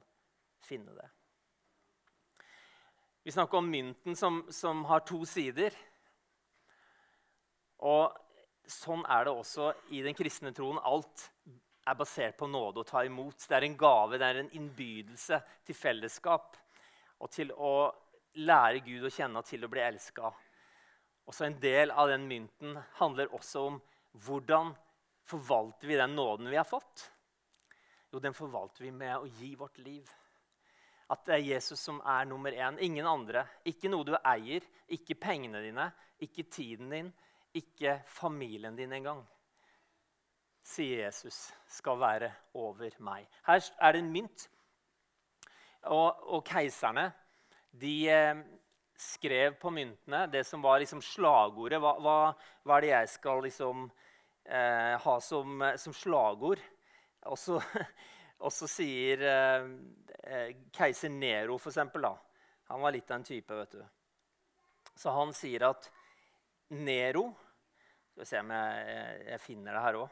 finne 0.66 0.98
det. 0.98 1.06
Vi 3.24 3.36
snakker 3.38 3.62
om 3.62 3.70
mynten 3.70 4.18
som, 4.18 4.48
som 4.50 4.82
har 4.90 5.06
to 5.06 5.22
sider. 5.30 5.78
Og 7.86 8.18
sånn 8.66 9.06
er 9.06 9.30
det 9.30 9.38
også 9.38 9.76
i 9.94 10.02
den 10.02 10.18
kristne 10.18 10.56
troen. 10.58 10.82
Alt 10.82 11.30
er 11.86 11.98
basert 12.00 12.38
på 12.38 12.48
nåde 12.48 12.82
å 12.82 12.88
ta 12.88 13.04
imot. 13.06 13.46
Det 13.48 13.58
er 13.58 13.68
en 13.68 13.78
gave, 13.78 14.20
det 14.20 14.30
er 14.30 14.42
en 14.44 14.54
innbydelse 14.56 15.40
til 15.68 15.78
fellesskap 15.78 16.58
og 17.24 17.32
til 17.32 17.52
å 17.56 17.92
lære 18.44 18.82
Gud 18.86 19.06
å 19.08 19.12
kjenne 19.14 19.40
og 19.40 19.48
til 19.48 19.64
å 19.66 19.72
bli 19.72 19.84
elska. 19.84 20.32
Også 21.30 21.48
en 21.48 21.60
del 21.60 21.92
av 21.92 22.10
den 22.12 22.26
mynten 22.28 22.78
handler 23.00 23.32
også 23.36 23.68
om 23.70 23.80
hvordan 24.26 24.74
forvalter 25.28 25.88
vi 25.88 26.00
den 26.00 26.16
nåden 26.16 26.50
vi 26.52 26.60
har 26.60 26.68
fått. 26.68 27.10
Jo, 28.12 28.20
den 28.20 28.36
forvalter 28.36 28.84
vi 28.84 28.92
med 28.92 29.16
å 29.18 29.30
gi 29.40 29.54
vårt 29.56 29.80
liv. 29.82 30.10
At 31.14 31.24
det 31.26 31.36
er 31.36 31.48
Jesus 31.54 31.82
som 31.82 32.00
er 32.06 32.28
nummer 32.28 32.54
én. 32.54 32.78
Ingen 32.80 33.08
andre. 33.08 33.46
Ikke 33.70 33.90
noe 33.92 34.06
du 34.08 34.14
eier, 34.20 34.66
ikke 34.94 35.18
pengene 35.20 35.62
dine, 35.64 35.88
ikke 36.24 36.46
tiden 36.52 36.92
din, 36.94 37.10
ikke 37.54 38.00
familien 38.10 38.76
din 38.76 38.94
engang. 38.94 39.24
Sier 40.64 41.04
Jesus, 41.04 41.50
skal 41.68 42.00
være 42.00 42.32
over 42.56 42.96
meg. 43.04 43.28
Her 43.48 43.64
er 43.84 43.96
det 43.96 44.04
en 44.04 44.12
mynt. 44.14 44.48
Og, 45.92 46.22
og 46.32 46.46
keiserne 46.48 47.10
de 47.82 47.96
eh, 48.08 48.44
skrev 48.96 49.58
på 49.60 49.74
myntene 49.74 50.24
det 50.32 50.46
som 50.48 50.64
var 50.64 50.80
liksom 50.80 51.04
slagordet. 51.04 51.82
Hva, 51.84 51.98
hva, 52.00 52.18
hva, 52.64 52.78
er 52.78 52.86
det 52.86 52.94
jeg 52.94 53.12
skal 53.18 53.44
liksom, 53.44 53.90
eh, 54.48 54.96
ha 55.04 55.20
som, 55.20 55.68
som 55.84 55.96
slagord? 55.98 56.64
Og 57.28 57.40
så 57.40 57.60
Og 58.44 58.52
så 58.52 58.68
sier 58.68 59.22
eh, 59.24 59.68
eh, 60.28 60.50
keiser 60.76 61.12
Nero, 61.12 61.58
for 61.62 61.72
eksempel, 61.72 62.04
da. 62.04 62.14
Han 62.74 62.82
var 62.84 62.96
litt 62.96 63.12
av 63.12 63.22
en 63.22 63.28
type, 63.28 63.56
vet 63.56 63.78
du. 63.78 63.84
Så 65.00 65.14
han 65.16 65.32
sier 65.36 65.64
at 65.70 65.88
Nero 66.74 67.30
Skal 68.14 68.22
vi 68.22 68.28
se 68.30 68.42
om 68.44 68.52
jeg, 68.54 69.22
jeg 69.32 69.42
finner 69.42 69.74
det 69.74 69.84
her 69.86 69.96
òg. 70.04 70.12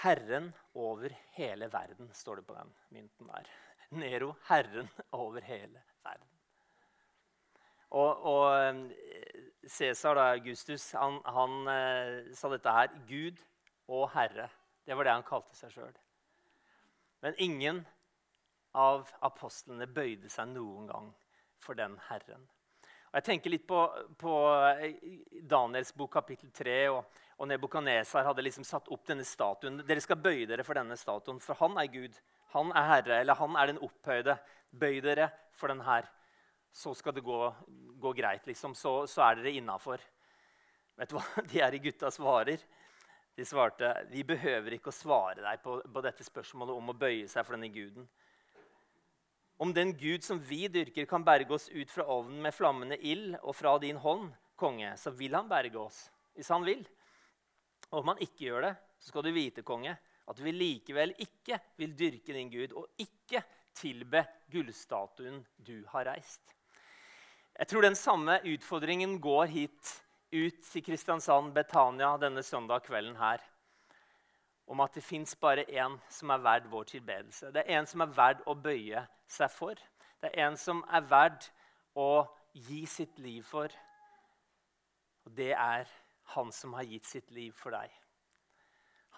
Herren 0.00 0.52
over 0.74 1.12
hele 1.36 1.68
verden, 1.72 2.10
står 2.14 2.40
det 2.40 2.46
på 2.48 2.54
den 2.56 2.72
mynten 2.88 3.28
der. 3.28 3.48
Nero, 3.90 4.34
herren 4.48 4.88
over 5.12 5.40
hele 5.44 5.82
verden. 6.04 6.28
Og, 7.90 8.22
og 8.22 8.90
Cæsar, 9.66 10.14
Cæsar, 10.14 10.16
Augustus, 10.16 10.92
han, 10.92 11.18
han 11.24 11.68
eh, 11.68 12.34
sa 12.34 12.48
dette 12.48 12.72
her. 12.72 12.92
Gud 13.08 13.42
og 13.88 14.10
Herre. 14.14 14.48
Det 14.86 14.96
var 14.96 15.04
det 15.04 15.16
han 15.16 15.26
kalte 15.26 15.58
seg 15.58 15.74
sjøl. 15.74 15.98
Men 17.20 17.34
ingen 17.38 17.82
av 18.78 19.10
apostlene 19.26 19.90
bøyde 19.90 20.30
seg 20.30 20.52
noen 20.54 20.86
gang 20.88 21.10
for 21.60 21.76
den 21.76 21.98
Herren. 22.08 22.46
Og 23.10 23.18
jeg 23.18 23.26
tenker 23.26 23.50
litt 23.50 23.66
på, 23.66 23.82
på 24.18 24.34
eh, 24.78 24.94
Daniels 25.50 25.90
bok 25.98 26.12
kapittel 26.14 26.52
3. 26.54 26.76
Og, 26.94 27.20
og 27.40 27.48
Nebukadnesar 27.48 28.26
hadde 28.28 28.44
liksom 28.44 28.66
satt 28.68 28.88
opp 28.92 29.06
denne 29.08 29.24
statuen. 29.24 29.80
Dere 29.88 30.02
skal 30.04 30.20
bøye 30.20 30.44
dere 30.48 30.64
for 30.66 30.76
denne 30.76 30.96
statuen, 31.00 31.38
for 31.40 31.56
han 31.62 31.78
er 31.80 31.88
Gud. 31.88 32.18
Han 32.52 32.72
er 32.76 32.88
Herre, 32.90 33.20
eller 33.22 33.38
han 33.38 33.56
er 33.56 33.70
den 33.70 33.80
opphøyde. 33.86 34.36
Bøy 34.70 35.00
dere 35.04 35.30
for 35.56 35.72
den 35.72 35.80
her. 35.86 36.04
Så 36.70 36.92
skal 36.94 37.16
det 37.16 37.24
gå, 37.24 37.38
gå 38.02 38.12
greit, 38.18 38.44
liksom. 38.46 38.76
Så, 38.76 39.06
så 39.08 39.24
er 39.24 39.40
dere 39.40 39.54
innafor. 39.56 40.04
Vet 41.00 41.10
du 41.10 41.16
hva 41.16 41.24
de 41.54 41.64
her 41.64 41.78
gutta 41.80 42.12
svarer? 42.12 42.60
De 43.38 43.46
svarte 43.48 43.88
vi 44.10 44.26
behøver 44.26 44.76
ikke 44.76 44.92
å 44.92 44.98
svare 44.98 45.40
deg 45.40 45.64
på, 45.64 45.78
på, 45.80 46.04
dette 46.04 46.26
spørsmålet 46.26 46.76
om 46.76 46.92
å 46.92 46.98
bøye 47.06 47.24
seg 47.30 47.46
for 47.46 47.56
denne 47.56 47.72
guden. 47.72 48.04
Om 49.60 49.72
den 49.76 49.94
Gud 49.96 50.24
som 50.24 50.36
vi 50.44 50.66
dyrker, 50.72 51.08
kan 51.08 51.24
berge 51.24 51.56
oss 51.56 51.70
ut 51.72 51.88
fra 51.92 52.04
ovnen 52.04 52.44
med 52.44 52.52
flammende 52.56 53.00
ild 53.00 53.38
og 53.40 53.56
fra 53.56 53.78
din 53.80 53.96
hånd, 54.00 54.28
konge, 54.60 54.92
så 55.00 55.12
vil 55.16 55.36
han 55.36 55.48
berge 55.48 55.80
oss, 55.80 56.06
hvis 56.36 56.52
han 56.52 56.68
vil. 56.68 56.84
Og 57.90 58.02
om 58.02 58.12
han 58.12 58.22
ikke 58.22 58.46
gjør 58.46 58.66
det, 58.68 58.74
så 59.00 59.10
skal 59.10 59.26
du 59.26 59.32
vite, 59.34 59.64
konge, 59.66 59.96
at 60.30 60.42
vi 60.44 60.52
likevel 60.54 61.14
ikke 61.18 61.58
vil 61.80 61.96
dyrke 61.98 62.34
din 62.36 62.50
Gud 62.52 62.74
og 62.78 63.02
ikke 63.02 63.42
tilbe 63.74 64.22
gullstatuen 64.52 65.40
du 65.66 65.80
har 65.90 66.06
reist. 66.10 66.54
Jeg 67.58 67.68
tror 67.68 67.84
den 67.84 67.98
samme 67.98 68.38
utfordringen 68.46 69.18
går 69.20 69.50
hit 69.52 69.94
ut 70.32 70.60
til 70.70 70.84
Kristiansand, 70.86 71.52
Betania, 71.54 72.14
denne 72.16 72.42
søndag 72.42 72.84
kvelden 72.86 73.16
her. 73.16 73.42
Om 74.70 74.80
at 74.80 74.94
det 74.94 75.02
fins 75.02 75.34
bare 75.36 75.66
én 75.66 75.98
som 76.08 76.30
er 76.30 76.44
verd 76.44 76.68
vår 76.70 76.84
tilbedelse. 76.92 77.50
Det 77.50 77.64
er 77.66 77.80
en 77.80 77.86
som 77.90 78.04
er 78.04 78.14
verd 78.14 78.44
å 78.46 78.54
bøye 78.54 79.02
seg 79.26 79.50
for. 79.50 79.74
Det 80.22 80.30
er 80.30 80.46
en 80.46 80.56
som 80.56 80.84
er 80.86 81.08
verd 81.10 81.48
å 81.98 82.22
gi 82.54 82.84
sitt 82.86 83.18
liv 83.18 83.42
for. 83.42 83.74
Og 85.26 85.34
det 85.34 85.50
er 85.56 85.90
han 86.34 86.52
som 86.52 86.74
har 86.78 86.86
gitt 86.88 87.08
sitt 87.08 87.30
liv 87.34 87.52
for 87.56 87.74
deg. 87.74 87.90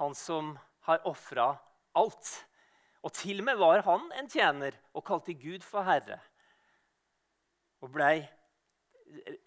Han 0.00 0.14
som 0.16 0.54
har 0.88 1.04
ofra 1.09 1.52
alt. 1.99 2.31
Og 3.02 3.12
til 3.14 3.42
og 3.42 3.49
med 3.49 3.59
var 3.61 3.83
han 3.87 4.09
en 4.19 4.31
tjener 4.31 4.76
og 4.95 5.04
kalte 5.07 5.35
Gud 5.35 5.64
for 5.66 5.85
herre. 5.87 6.21
Og 7.83 7.90
blei 7.92 8.23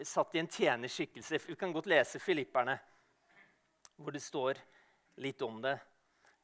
satt 0.04 0.34
i 0.36 0.42
en 0.42 0.50
tjenerskikkelse. 0.50 1.40
Vi 1.48 1.56
kan 1.58 1.72
godt 1.74 1.88
lese 1.90 2.20
Filipperne, 2.22 2.76
hvor 3.96 4.14
det 4.14 4.22
står 4.22 4.60
litt 5.24 5.42
om 5.42 5.58
det 5.64 5.78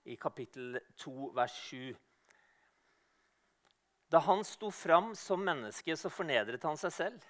i 0.09 0.17
kapittel 0.17 0.81
2, 0.99 1.31
vers 1.37 1.59
7. 1.69 1.93
Da 4.12 4.21
han 4.26 4.43
sto 4.45 4.71
fram 4.75 5.14
som 5.17 5.45
menneske, 5.45 5.97
så 5.97 6.11
fornedret 6.12 6.64
han 6.67 6.81
seg 6.81 6.93
selv 6.93 7.29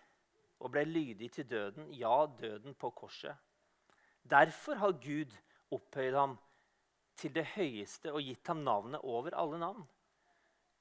og 0.62 0.70
ble 0.70 0.84
lydig 0.86 1.28
til 1.34 1.46
døden, 1.50 1.90
ja, 1.94 2.24
døden 2.38 2.74
på 2.78 2.90
korset. 2.94 3.34
Derfor 4.30 4.74
har 4.74 4.92
Gud 4.92 5.32
opphøyd 5.70 6.14
ham 6.14 6.38
til 7.16 7.34
det 7.34 7.44
høyeste 7.54 8.12
og 8.12 8.22
gitt 8.22 8.46
ham 8.46 8.62
navnet 8.66 9.00
over 9.02 9.34
alle 9.38 9.58
navn. 9.58 9.82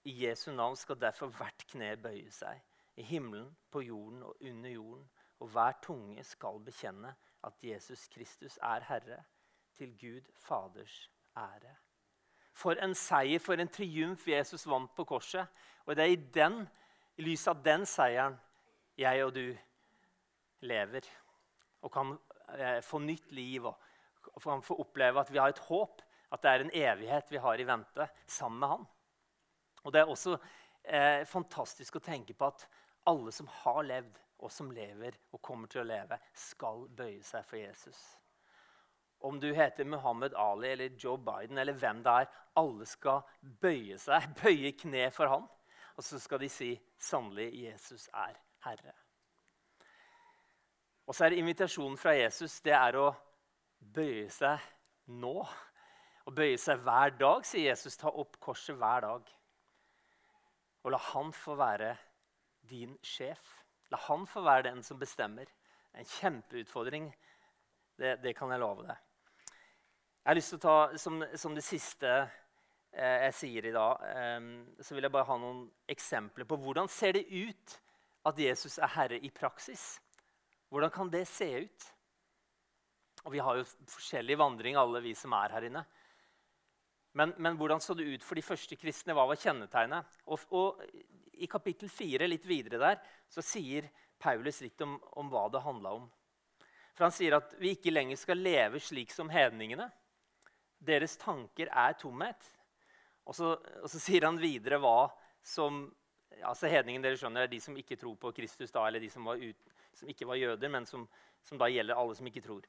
I 0.03 0.25
Jesu 0.25 0.51
navn 0.51 0.75
skal 0.75 1.00
derfor 1.01 1.29
hvert 1.38 1.65
kne 1.69 1.93
bøye 2.01 2.31
seg 2.33 2.62
i 2.98 3.05
himmelen, 3.05 3.50
på 3.71 3.81
jorden 3.81 4.24
og 4.24 4.36
under 4.41 4.69
jorden. 4.69 5.05
Og 5.39 5.48
hver 5.48 5.77
tunge 5.81 6.24
skal 6.24 6.60
bekjenne 6.65 7.13
at 7.43 7.63
Jesus 7.63 8.07
Kristus 8.07 8.57
er 8.62 8.86
Herre, 8.88 9.24
til 9.74 9.93
Gud 9.98 10.21
Faders 10.36 11.10
ære. 11.38 11.75
For 12.53 12.71
en 12.71 12.95
seier, 12.95 13.39
for 13.39 13.53
en 13.53 13.71
triumf 13.71 14.27
Jesus 14.27 14.67
vant 14.67 14.91
på 14.95 15.03
korset. 15.03 15.48
Og 15.86 15.95
det 15.95 16.03
er 16.03 16.13
i, 16.13 16.15
den, 16.15 16.67
i 17.17 17.25
lys 17.25 17.48
av 17.48 17.63
den 17.65 17.86
seieren 17.86 18.36
jeg 18.98 19.25
og 19.25 19.33
du 19.36 19.55
lever. 20.62 21.07
Og 21.81 21.91
kan 21.91 22.17
eh, 22.58 22.79
få 22.86 23.00
nytt 23.00 23.31
liv 23.31 23.65
og, 23.65 23.77
og 24.34 24.41
kan 24.43 24.63
få 24.65 24.79
oppleve 24.84 25.22
at 25.22 25.31
vi 25.31 25.39
har 25.41 25.53
et 25.53 25.65
håp. 25.70 26.01
At 26.31 26.43
det 26.43 26.51
er 26.51 26.63
en 26.63 26.75
evighet 26.79 27.31
vi 27.31 27.41
har 27.43 27.60
i 27.60 27.67
vente 27.67 28.08
sammen 28.25 28.60
med 28.60 28.70
Han. 28.72 28.86
Og 29.84 29.93
Det 29.93 30.00
er 30.00 30.10
også 30.10 30.38
eh, 30.84 31.25
fantastisk 31.27 31.98
å 31.98 32.03
tenke 32.05 32.34
på 32.38 32.48
at 32.48 32.67
alle 33.10 33.34
som 33.36 33.50
har 33.63 33.84
levd, 33.84 34.20
og 34.41 34.50
som 34.51 34.72
lever 34.74 35.17
og 35.36 35.41
kommer 35.41 35.70
til 35.70 35.84
å 35.84 35.89
leve, 35.89 36.17
skal 36.34 36.88
bøye 36.98 37.22
seg 37.25 37.46
for 37.46 37.60
Jesus. 37.60 38.00
Om 39.22 39.38
du 39.39 39.51
heter 39.53 39.86
Muhammed 39.86 40.34
Ali 40.34 40.72
eller 40.72 40.96
Joe 40.98 41.17
Biden 41.17 41.62
eller 41.62 41.77
hvem 41.77 42.01
det 42.01 42.15
er, 42.24 42.31
alle 42.58 42.88
skal 42.89 43.22
bøye 43.62 44.00
seg, 44.01 44.31
bøye 44.41 44.74
kne 44.77 45.10
for 45.13 45.29
ham. 45.29 45.46
Og 45.98 46.08
så 46.08 46.20
skal 46.22 46.41
de 46.41 46.50
si 46.50 46.74
sannelig 46.98 47.51
Jesus 47.67 48.10
er 48.13 48.39
Herre. 48.65 49.00
Og 51.12 51.15
så 51.18 51.25
er 51.25 51.34
invitasjonen 51.36 51.98
fra 52.00 52.13
Jesus 52.15 52.62
det 52.63 52.72
er 52.72 52.96
å 52.96 53.10
bøye 53.84 54.30
seg 54.32 54.62
nå. 55.12 55.41
Å 56.24 56.32
bøye 56.32 56.56
seg 56.56 56.86
hver 56.86 57.18
dag, 57.20 57.41
sier 57.44 57.65
Jesus. 57.65 57.98
Ta 58.00 58.08
opp 58.08 58.38
korset 58.39 58.77
hver 58.80 59.03
dag. 59.03 59.32
Og 60.86 60.94
la 60.94 61.00
han 61.10 61.34
få 61.36 61.58
være 61.60 61.89
din 62.70 62.94
sjef. 63.03 63.44
La 63.91 64.00
han 64.06 64.24
få 64.24 64.39
være 64.46 64.70
den 64.70 64.80
som 64.88 65.01
bestemmer. 65.01 65.50
En 65.91 66.08
kjempeutfordring. 66.08 67.10
Det, 68.00 68.13
det 68.24 68.32
kan 68.38 68.53
jeg 68.56 68.62
love 68.63 68.86
deg. 68.86 69.01
Jeg 69.41 70.30
har 70.30 70.39
lyst 70.39 70.53
til 70.53 70.62
å 70.62 70.63
ta 70.63 71.01
som, 71.01 71.18
som 71.41 71.58
det 71.58 71.65
siste 71.65 72.13
eh, 72.13 73.25
jeg 73.25 73.36
sier 73.36 73.68
i 73.68 73.74
dag, 73.75 74.08
eh, 74.13 74.48
så 74.80 74.96
vil 74.96 75.10
jeg 75.10 75.15
bare 75.18 75.27
ha 75.27 75.38
noen 75.44 75.65
eksempler 75.91 76.48
på 76.48 76.62
hvordan 76.63 76.88
ser 76.88 77.20
det 77.20 77.25
ut 77.27 77.75
at 78.32 78.39
Jesus 78.39 78.80
er 78.80 78.96
herre 78.96 79.20
i 79.20 79.34
praksis. 79.36 79.89
Hvordan 80.72 80.92
kan 80.94 81.10
det 81.12 81.25
se 81.28 81.50
ut? 81.66 81.88
Og 83.25 83.32
Vi 83.32 83.42
har 83.44 83.58
jo 83.60 83.66
forskjellig 83.92 84.38
vandring, 84.40 84.78
alle 84.80 85.01
vi 85.04 85.12
som 85.16 85.34
er 85.36 85.51
her 85.51 85.68
inne. 85.68 85.84
Men, 87.12 87.34
men 87.38 87.58
hvordan 87.60 87.82
så 87.84 87.94
det 87.94 88.08
ut 88.08 88.24
for 88.24 88.40
de 88.40 88.46
første 88.46 88.78
kristne? 88.80 89.13
Hva 89.13 89.25
var 89.28 89.40
kjennetegnet? 89.40 90.08
Og, 90.32 90.46
og 90.56 90.80
i 91.44 91.50
kapittel 91.51 91.92
4 91.92 92.30
litt 92.30 92.48
videre 92.48 92.80
der, 92.80 93.01
så 93.28 93.44
sier 93.44 93.90
Paulus 94.22 94.62
litt 94.63 94.80
om, 94.86 94.96
om 95.20 95.30
hva 95.30 95.50
det 95.51 95.63
handla 95.66 95.96
om. 96.00 96.08
For 96.96 97.08
Han 97.08 97.16
sier 97.16 97.36
at 97.36 97.51
vi 97.60 97.75
ikke 97.75 97.92
lenger 97.92 98.20
skal 98.20 98.40
leve 98.40 98.80
slik 98.80 99.12
som 99.12 99.32
hedningene. 99.34 99.90
Deres 100.80 101.18
tanker 101.20 101.68
er 101.68 101.98
tomhet. 102.00 102.48
Og 103.28 103.36
så, 103.36 103.58
og 103.60 103.90
så 103.92 104.00
sier 104.00 104.25
han 104.25 104.40
videre 104.40 104.80
hva 104.82 105.12
som 105.44 105.84
altså 106.48 106.70
Hedningen 106.72 107.04
dere 107.04 107.20
skjønner, 107.20 107.46
er 107.46 107.51
de 107.51 107.60
som 107.62 107.75
ikke 107.78 107.98
tror 108.00 108.16
på 108.20 108.32
Kristus, 108.36 108.72
da, 108.72 108.86
eller 108.88 109.04
de 109.04 109.10
som, 109.12 109.25
var 109.28 109.42
ut, 109.42 109.74
som, 109.98 110.10
ikke 110.10 110.27
var 110.29 110.39
jøder, 110.39 110.71
men 110.71 110.88
som, 110.89 111.07
som, 111.43 111.60
da 111.62 111.69
gjelder 111.71 112.00
alle 112.00 112.15
som 112.17 112.27
ikke 112.29 112.43
tror. 112.45 112.65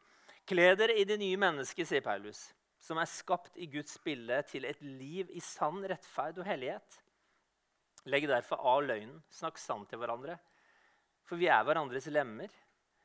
Kle 0.49 0.73
dere 0.79 0.97
i 0.99 1.07
det 1.09 1.19
nye 1.21 1.38
mennesket, 1.38 1.88
sier 1.88 2.05
Paulus, 2.05 2.49
som 2.83 2.99
er 2.99 3.11
skapt 3.11 3.59
i 3.62 3.69
Guds 3.71 3.95
bilde 4.02 4.41
til 4.50 4.67
et 4.67 4.81
liv 4.83 5.31
i 5.31 5.43
sann 5.45 5.83
rettferd 5.87 6.41
og 6.43 6.49
hellighet. 6.49 6.99
Legg 8.11 8.26
derfor 8.26 8.59
av 8.67 8.83
løgnen, 8.83 9.21
snakk 9.31 9.61
sant 9.62 9.87
til 9.91 10.02
hverandre. 10.02 10.35
For 11.29 11.38
vi 11.38 11.47
er 11.47 11.62
hverandres 11.62 12.09
lemmer. 12.11 12.50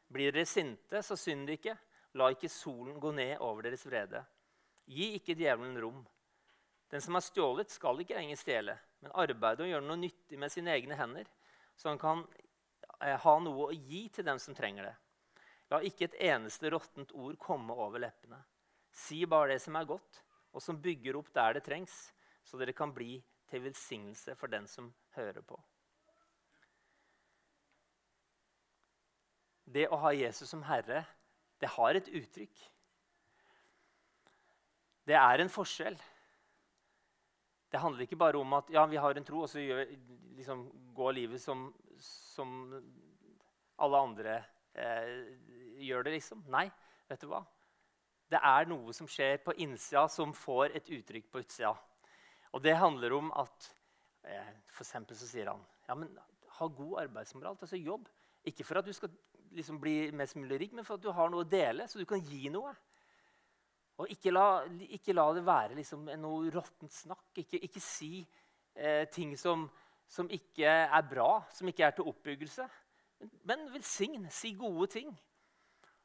Blir 0.10 0.34
dere 0.34 0.48
sinte, 0.50 1.04
så 1.06 1.18
synd 1.20 1.52
ikke. 1.54 1.76
La 2.18 2.32
ikke 2.34 2.50
solen 2.50 2.98
gå 3.00 3.12
ned 3.14 3.38
over 3.44 3.68
deres 3.68 3.86
vrede. 3.86 4.24
Gi 4.90 5.14
ikke 5.20 5.36
djevelen 5.38 5.78
rom. 5.84 6.02
Den 6.90 7.04
som 7.04 7.18
har 7.18 7.26
stjålet, 7.26 7.70
skal 7.70 8.00
ikke 8.02 8.16
lenger 8.16 8.40
stjele, 8.40 8.78
men 9.04 9.14
arbeide 9.20 9.66
og 9.66 9.70
gjøre 9.70 9.86
noe 9.86 10.00
nyttig 10.00 10.40
med 10.40 10.54
sine 10.54 10.72
egne 10.74 10.96
hender, 10.98 11.28
så 11.78 11.92
han 11.92 12.00
kan 12.02 12.24
ha 13.00 13.36
noe 13.44 13.70
å 13.70 13.76
gi 13.76 14.08
til 14.14 14.26
dem 14.26 14.40
som 14.42 14.56
trenger 14.58 14.90
det. 14.90 14.96
La 15.72 15.82
ikke 15.84 16.08
et 16.08 16.20
eneste 16.30 16.72
råttent 16.72 17.12
ord 17.14 17.38
komme 17.42 17.76
over 17.76 18.02
leppene. 18.02 18.40
Si 18.92 19.26
bare 19.30 19.54
det 19.54 19.62
som 19.62 19.76
er 19.78 19.90
godt, 19.90 20.22
og 20.56 20.64
som 20.64 20.80
bygger 20.82 21.20
opp 21.20 21.30
der 21.36 21.58
det 21.58 21.66
trengs, 21.68 21.96
så 22.44 22.58
dere 22.58 22.74
kan 22.74 22.94
bli 22.96 23.20
til 23.52 23.64
velsignelse 23.68 24.36
for 24.40 24.52
den 24.52 24.68
som 24.68 24.90
hører 25.16 25.44
på. 25.46 25.60
Det 29.68 29.86
å 29.92 30.00
ha 30.00 30.14
Jesus 30.16 30.50
som 30.50 30.64
herre, 30.64 31.04
det 31.60 31.70
har 31.76 32.00
et 32.00 32.08
uttrykk. 32.08 32.62
Det 35.08 35.16
er 35.20 35.44
en 35.44 35.52
forskjell. 35.52 35.98
Det 37.68 37.82
handler 37.84 38.06
ikke 38.06 38.20
bare 38.20 38.40
om 38.40 38.54
at 38.56 38.70
ja, 38.72 38.86
vi 38.88 39.00
har 39.00 39.18
en 39.18 39.28
tro, 39.28 39.44
og 39.44 39.52
så 39.52 39.60
gjør, 39.60 39.84
liksom, 40.40 40.64
går 40.96 41.18
livet 41.20 41.44
som, 41.44 41.68
som 42.04 42.72
alle 43.84 44.02
andre 44.02 44.38
eh, 44.74 45.12
gjør 45.86 46.08
det, 46.08 46.18
liksom. 46.18 46.44
Nei, 46.54 46.66
vet 47.10 47.24
du 47.24 47.30
hva? 47.32 47.44
Det 48.28 48.40
er 48.44 48.68
noe 48.68 48.94
som 48.96 49.08
skjer 49.08 49.40
på 49.44 49.56
innsida, 49.64 50.08
som 50.12 50.34
får 50.36 50.76
et 50.76 50.90
uttrykk 50.98 51.30
på 51.32 51.44
utsida. 51.44 51.74
Og 52.56 52.64
det 52.64 52.76
handler 52.80 53.16
om 53.16 53.30
at 53.38 53.70
eh, 54.28 54.54
For 54.72 54.84
eksempel 54.84 55.18
så 55.20 55.28
sier 55.30 55.52
han 55.52 55.64
ja, 55.88 55.96
men 55.96 56.12
ha 56.58 56.68
god 56.68 57.04
arbeidsmoral. 57.06 57.58
Altså 57.62 57.80
jobb. 57.80 58.10
Ikke 58.48 58.66
for 58.68 58.80
at 58.80 58.88
du 58.88 58.94
skal 58.96 59.12
liksom 59.56 59.80
bli 59.80 60.12
mest 60.16 60.36
mulig 60.36 60.60
rik, 60.60 60.74
men 60.76 60.86
for 60.86 60.98
at 60.98 61.04
du 61.06 61.12
har 61.16 61.32
noe 61.32 61.46
å 61.46 61.50
dele, 61.50 61.88
så 61.88 62.00
du 62.00 62.06
kan 62.10 62.24
gi 62.24 62.52
noe. 62.52 62.74
Og 63.98 64.12
ikke 64.14 64.34
la, 64.34 64.66
ikke 64.94 65.16
la 65.16 65.26
det 65.34 65.46
være 65.46 65.78
liksom 65.80 66.10
noe 66.22 66.52
råttent 66.54 66.94
snakk. 66.94 67.30
Ikke, 67.42 67.62
ikke 67.66 67.82
si 67.82 68.20
eh, 68.76 69.08
ting 69.14 69.34
som, 69.40 69.66
som, 70.08 70.30
ikke 70.32 70.68
er 70.68 71.08
bra, 71.10 71.42
som 71.54 71.68
ikke 71.68 71.86
er 71.88 71.96
til 71.96 72.08
oppbyggelse. 72.12 72.68
Men, 73.50 73.68
velsign. 73.74 74.28
Si 74.32 74.54
gode 74.58 74.88
ting. 74.98 75.12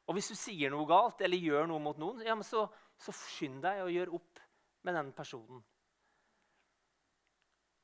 Og 0.07 0.17
hvis 0.17 0.31
du 0.33 0.35
sier 0.35 0.73
noe 0.73 0.87
galt 0.89 1.21
eller 1.23 1.39
gjør 1.39 1.69
noe 1.69 1.81
mot 1.83 1.99
noen, 2.01 2.23
ja, 2.25 2.35
så, 2.43 2.65
så 2.99 3.13
skynd 3.15 3.61
deg 3.63 3.85
og 3.85 3.93
gjør 3.93 4.17
opp 4.17 4.41
med 4.83 4.97
den 4.99 5.13
personen. 5.15 5.61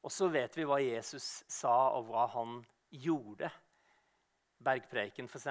Og 0.03 0.11
så 0.11 0.29
vet 0.31 0.55
vi 0.55 0.67
hva 0.67 0.79
Jesus 0.79 1.27
sa, 1.51 1.95
og 1.95 2.07
hva 2.09 2.25
han 2.35 2.59
gjorde. 3.03 3.49
Bergpreken, 4.63 5.27
f.eks. 5.27 5.47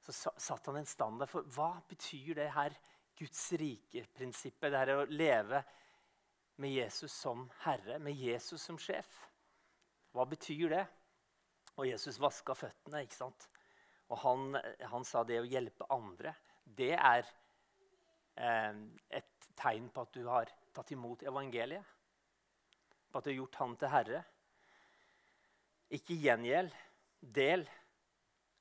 Så 0.00 0.32
satte 0.40 0.72
han 0.72 0.80
en 0.80 0.88
standard 0.88 1.28
for 1.28 1.48
hva 1.54 1.74
betyr 1.88 2.38
det 2.38 2.48
her 2.56 2.76
Guds 3.20 3.42
rike-prinsippet. 3.60 4.72
Det 4.72 4.80
her 4.80 4.94
å 4.96 5.08
leve 5.08 5.60
med 6.60 6.72
Jesus 6.72 7.12
som 7.12 7.46
herre, 7.64 7.98
med 8.00 8.16
Jesus 8.16 8.64
som 8.64 8.80
sjef. 8.80 9.08
Hva 10.14 10.26
betyr 10.26 10.72
det? 10.72 10.84
Og 11.78 11.86
Jesus 11.86 12.18
vaska 12.20 12.54
føttene. 12.58 13.04
ikke 13.04 13.18
sant? 13.18 13.46
Og 14.10 14.18
han, 14.24 14.56
han, 14.90 15.06
sa 15.06 15.22
det 15.24 15.38
å 15.40 15.46
hjelpe 15.48 15.86
andre, 15.94 16.34
det 16.64 16.92
er 16.96 17.26
eh, 18.34 18.80
et 19.20 19.50
tegn 19.58 19.88
på 19.94 20.02
at 20.02 20.14
du 20.16 20.26
har 20.26 20.50
tatt 20.74 20.90
imot 20.96 21.22
evangeliet. 21.22 21.96
På 23.10 23.18
at 23.18 23.26
du 23.26 23.32
har 23.32 23.38
gjort 23.38 23.60
han 23.62 23.76
til 23.78 23.92
herre. 23.94 24.22
Ikke 25.94 26.18
gjengjeld. 26.18 26.74
Del 27.20 27.66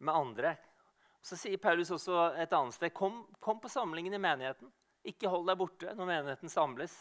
med 0.04 0.16
andre. 0.16 0.56
Så 1.24 1.38
sier 1.40 1.60
Paulus 1.62 1.92
også 1.96 2.30
et 2.40 2.54
annet 2.56 2.76
sted 2.76 2.94
kom, 2.96 3.22
kom 3.40 3.60
på 3.64 3.72
samlingen 3.72 4.16
i 4.16 4.22
menigheten. 4.22 4.72
Ikke 5.08 5.32
hold 5.32 5.48
deg 5.48 5.60
borte 5.60 5.94
når 5.96 6.10
menigheten 6.10 6.52
samles. 6.52 6.96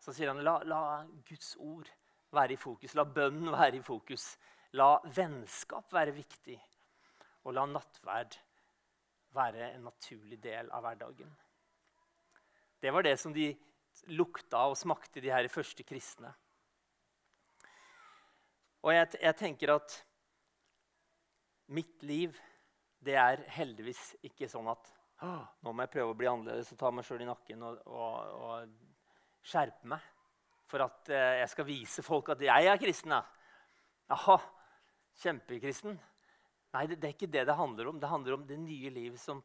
Så 0.00 0.14
sier 0.16 0.32
han 0.32 0.42
la, 0.44 0.58
la 0.66 0.82
Guds 1.28 1.54
ord 1.60 1.90
være 2.34 2.54
i 2.54 2.60
fokus. 2.60 2.94
La 2.98 3.04
bønnen 3.04 3.52
være 3.52 3.80
i 3.80 3.84
fokus. 3.84 4.34
La 4.78 4.96
vennskap 5.16 5.92
være 5.92 6.14
viktig. 6.16 6.58
Og 7.44 7.56
la 7.56 7.64
nattverd 7.66 8.36
være 9.34 9.72
en 9.74 9.86
naturlig 9.88 10.40
del 10.42 10.70
av 10.74 10.84
hverdagen. 10.84 11.32
Det 12.80 12.92
var 12.92 13.04
det 13.04 13.16
som 13.20 13.34
de 13.34 13.50
lukta 14.08 14.64
og 14.70 14.78
smakte, 14.78 15.20
de 15.20 15.32
her 15.32 15.48
første 15.52 15.84
kristne. 15.84 16.32
Og 18.80 18.94
jeg, 18.94 19.10
jeg 19.20 19.36
tenker 19.36 19.74
at 19.74 19.96
mitt 21.70 22.02
liv 22.02 22.38
det 23.04 23.16
er 23.16 23.44
heldigvis 23.56 24.14
ikke 24.26 24.48
sånn 24.50 24.68
at 24.72 24.88
nå 25.20 25.72
må 25.72 25.84
jeg 25.84 25.92
prøve 25.92 26.14
å 26.14 26.16
bli 26.16 26.28
annerledes 26.30 26.72
og 26.72 26.80
ta 26.80 26.90
meg 26.92 27.04
sjøl 27.04 27.24
i 27.24 27.28
nakken 27.28 27.64
og, 27.66 27.82
og, 27.88 28.40
og, 28.40 28.78
skjerpe 29.40 29.88
meg 29.88 30.04
for 30.70 30.84
at 30.86 31.10
eh, 31.12 31.40
jeg 31.42 31.50
skal 31.52 31.68
vise 31.68 32.04
folk 32.06 32.32
at 32.34 32.44
jeg 32.46 32.70
er 32.70 32.80
kristen. 32.80 33.14
Jaha, 33.14 33.26
Aha, 34.14 34.38
kjempekristen. 35.22 35.98
Nei, 36.74 36.84
det, 36.86 37.00
det, 37.02 37.08
er 37.08 37.16
ikke 37.16 37.30
det 37.30 37.44
det 37.48 37.58
handler 37.58 37.90
om. 37.90 37.98
Det 38.00 38.10
handler 38.10 38.38
om 38.38 38.46
det 38.46 38.58
nye 38.62 38.90
livet 38.94 39.20
som 39.20 39.42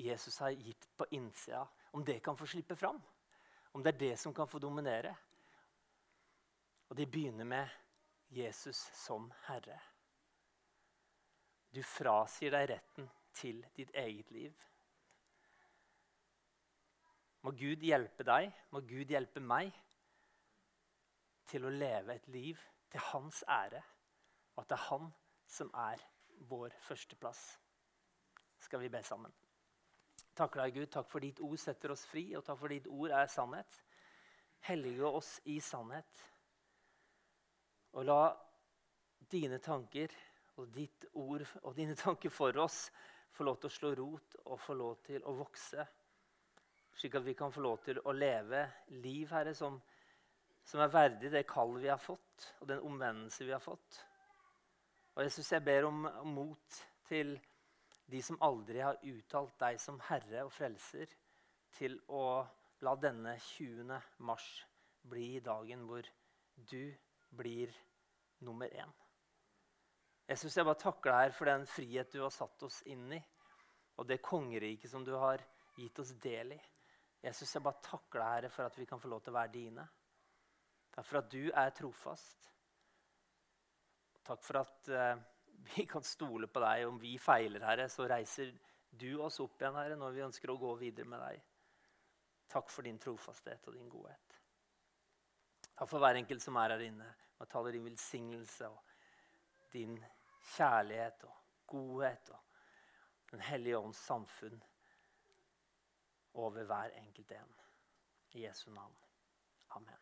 Jesus 0.00 0.38
har 0.40 0.54
gitt 0.56 0.88
på 0.96 1.06
innsida. 1.16 1.66
Om 1.92 2.04
det 2.04 2.18
kan 2.24 2.36
få 2.36 2.48
slippe 2.48 2.76
fram. 2.76 3.00
Om 3.72 3.84
det 3.84 3.94
er 3.94 4.00
det 4.00 4.16
som 4.20 4.34
kan 4.36 4.48
få 4.48 4.60
dominere. 4.60 5.14
Og 6.88 6.96
det 6.96 7.08
begynner 7.12 7.48
med 7.48 7.68
Jesus 8.32 8.80
som 8.96 9.30
Herre. 9.46 9.78
Du 11.72 11.80
frasier 11.84 12.52
deg 12.52 12.68
retten 12.68 13.08
til 13.36 13.62
ditt 13.76 13.92
eget 13.96 14.28
liv. 14.32 14.52
Må 17.42 17.52
Gud 17.56 17.80
hjelpe 17.82 18.24
deg, 18.28 18.52
må 18.70 18.82
Gud 18.86 19.10
hjelpe 19.10 19.40
meg 19.40 19.72
til 21.52 21.66
å 21.68 21.72
leve 21.72 22.16
et 22.16 22.28
liv 22.32 22.60
til 22.92 23.04
hans 23.12 23.42
ære, 23.48 23.82
og 24.56 24.64
at 24.64 24.72
det 24.72 24.78
er 24.78 24.88
han 24.88 25.08
som 25.48 25.70
er 25.76 26.02
vår 26.48 26.74
førsteplass. 26.86 27.42
Skal 28.62 28.80
vi 28.80 28.90
be 28.92 29.02
sammen? 29.04 29.32
Takk 30.36 30.56
deg, 30.56 30.74
Gud. 30.76 30.88
Takk 30.92 31.08
for 31.10 31.20
ditt 31.20 31.40
ord 31.44 31.60
setter 31.60 31.92
oss 31.92 32.06
fri, 32.08 32.30
og 32.38 32.44
takk 32.46 32.60
for 32.60 32.72
ditt 32.72 32.88
ord 32.88 33.12
er 33.12 33.28
sannhet. 33.28 33.80
Hellige 34.64 35.08
oss 35.08 35.34
i 35.50 35.58
sannhet. 35.60 36.22
Og 37.92 38.06
la 38.08 38.20
dine 39.32 39.58
tanker 39.60 40.12
og 40.60 40.70
ditt 40.72 41.04
ord 41.18 41.44
og 41.62 41.74
dine 41.76 41.96
tanker 42.04 42.32
for 42.32 42.56
oss 42.62 42.86
få 43.32 43.44
lov 43.48 43.58
til 43.60 43.68
å 43.68 43.76
slå 43.76 43.90
rot 43.98 44.38
og 44.44 44.60
få 44.60 44.76
lov 44.76 45.02
til 45.04 45.24
å 45.28 45.34
vokse. 45.36 45.84
Slik 46.96 47.16
at 47.16 47.24
vi 47.24 47.34
kan 47.36 47.52
få 47.52 47.64
lov 47.64 47.80
til 47.84 48.00
å 48.04 48.12
leve 48.12 48.66
liv, 49.00 49.30
Herre, 49.32 49.54
som, 49.56 49.78
som 50.64 50.80
er 50.82 50.92
verdig 50.92 51.30
det 51.32 51.44
kall 51.48 51.76
vi 51.80 51.90
har 51.90 52.00
fått, 52.00 52.48
og 52.60 52.68
den 52.70 52.82
omvendelse 52.86 53.46
vi 53.46 53.54
har 53.54 53.62
fått. 53.62 54.00
Og 55.16 55.24
Jesus, 55.26 55.50
jeg 55.52 55.64
ber 55.64 55.88
om, 55.88 56.06
mot 56.32 56.82
til 57.08 57.34
de 58.12 58.22
som 58.24 58.40
aldri 58.44 58.80
har 58.80 59.00
uttalt 59.08 59.58
deg 59.60 59.80
som 59.80 60.00
Herre 60.08 60.46
og 60.46 60.52
Frelser, 60.54 61.10
til 61.72 61.96
å 62.12 62.42
la 62.84 62.94
denne 63.00 63.36
20. 63.40 63.92
mars 64.26 64.48
bli 65.08 65.40
dagen 65.44 65.86
hvor 65.88 66.06
du 66.54 66.92
blir 67.32 67.72
nummer 68.44 68.68
én. 68.68 68.90
Jeg 70.28 70.38
syns 70.38 70.56
jeg 70.56 70.66
bare 70.66 70.80
takker 70.80 71.10
deg 71.10 71.20
her 71.20 71.34
for 71.36 71.50
den 71.50 71.64
frihet 71.68 72.12
du 72.12 72.20
har 72.22 72.32
satt 72.32 72.62
oss 72.66 72.82
inn 72.88 73.08
i, 73.12 73.20
og 73.98 74.06
det 74.08 74.22
kongeriket 74.24 74.90
som 74.90 75.04
du 75.04 75.12
har 75.18 75.42
gitt 75.76 75.98
oss 76.00 76.14
del 76.22 76.54
i. 76.56 76.60
Jeg 77.22 77.36
syns 77.38 77.56
jeg 77.56 77.64
bare 77.64 77.84
takker 77.84 78.18
deg, 78.18 78.30
Herre, 78.30 78.52
for 78.52 78.66
at 78.66 78.78
vi 78.78 78.86
kan 78.88 79.00
få 79.00 79.10
lov 79.12 79.22
til 79.22 79.34
å 79.34 79.38
være 79.38 79.54
dine. 79.54 79.84
Takk 80.92 81.08
for 81.08 81.22
at 81.22 81.30
du 81.32 81.46
er 81.48 81.70
trofast. 81.76 82.50
Takk 84.22 84.42
for 84.44 84.60
at 84.60 84.90
uh, 84.92 85.22
vi 85.74 85.86
kan 85.88 86.04
stole 86.04 86.46
på 86.46 86.62
deg. 86.62 86.84
Om 86.88 87.00
vi 87.00 87.16
feiler, 87.20 87.64
Herre, 87.66 87.88
så 87.90 88.06
reiser 88.10 88.52
du 88.90 89.16
oss 89.24 89.40
opp 89.40 89.60
igjen, 89.60 89.78
Herre, 89.78 89.96
når 89.98 90.14
vi 90.16 90.26
ønsker 90.26 90.52
å 90.52 90.60
gå 90.60 90.74
videre 90.82 91.08
med 91.08 91.22
deg. 91.24 91.40
Takk 92.52 92.68
for 92.70 92.84
din 92.84 93.00
trofasthet 93.00 93.68
og 93.70 93.78
din 93.78 93.88
godhet. 93.88 94.38
Takk 95.72 95.88
for 95.88 96.02
hver 96.02 96.20
enkelt 96.20 96.44
som 96.44 96.58
er 96.60 96.76
her 96.76 96.84
inne. 96.84 97.08
Og 97.40 97.48
taler 97.50 97.74
din 97.74 97.88
velsignelse 97.88 98.68
og 98.68 98.92
din 99.72 99.96
kjærlighet 100.52 101.24
og 101.26 101.38
godhet 101.72 102.34
og 102.34 102.38
Den 103.32 103.40
hellige 103.40 103.78
ånds 103.78 103.96
samfunn 103.96 104.58
over 106.34 106.68
hver 106.68 106.92
enkelt 107.00 107.32
en. 107.32 107.58
I 108.36 108.44
Jesu 108.44 108.70
navn. 108.70 108.96
Amen. 109.70 110.01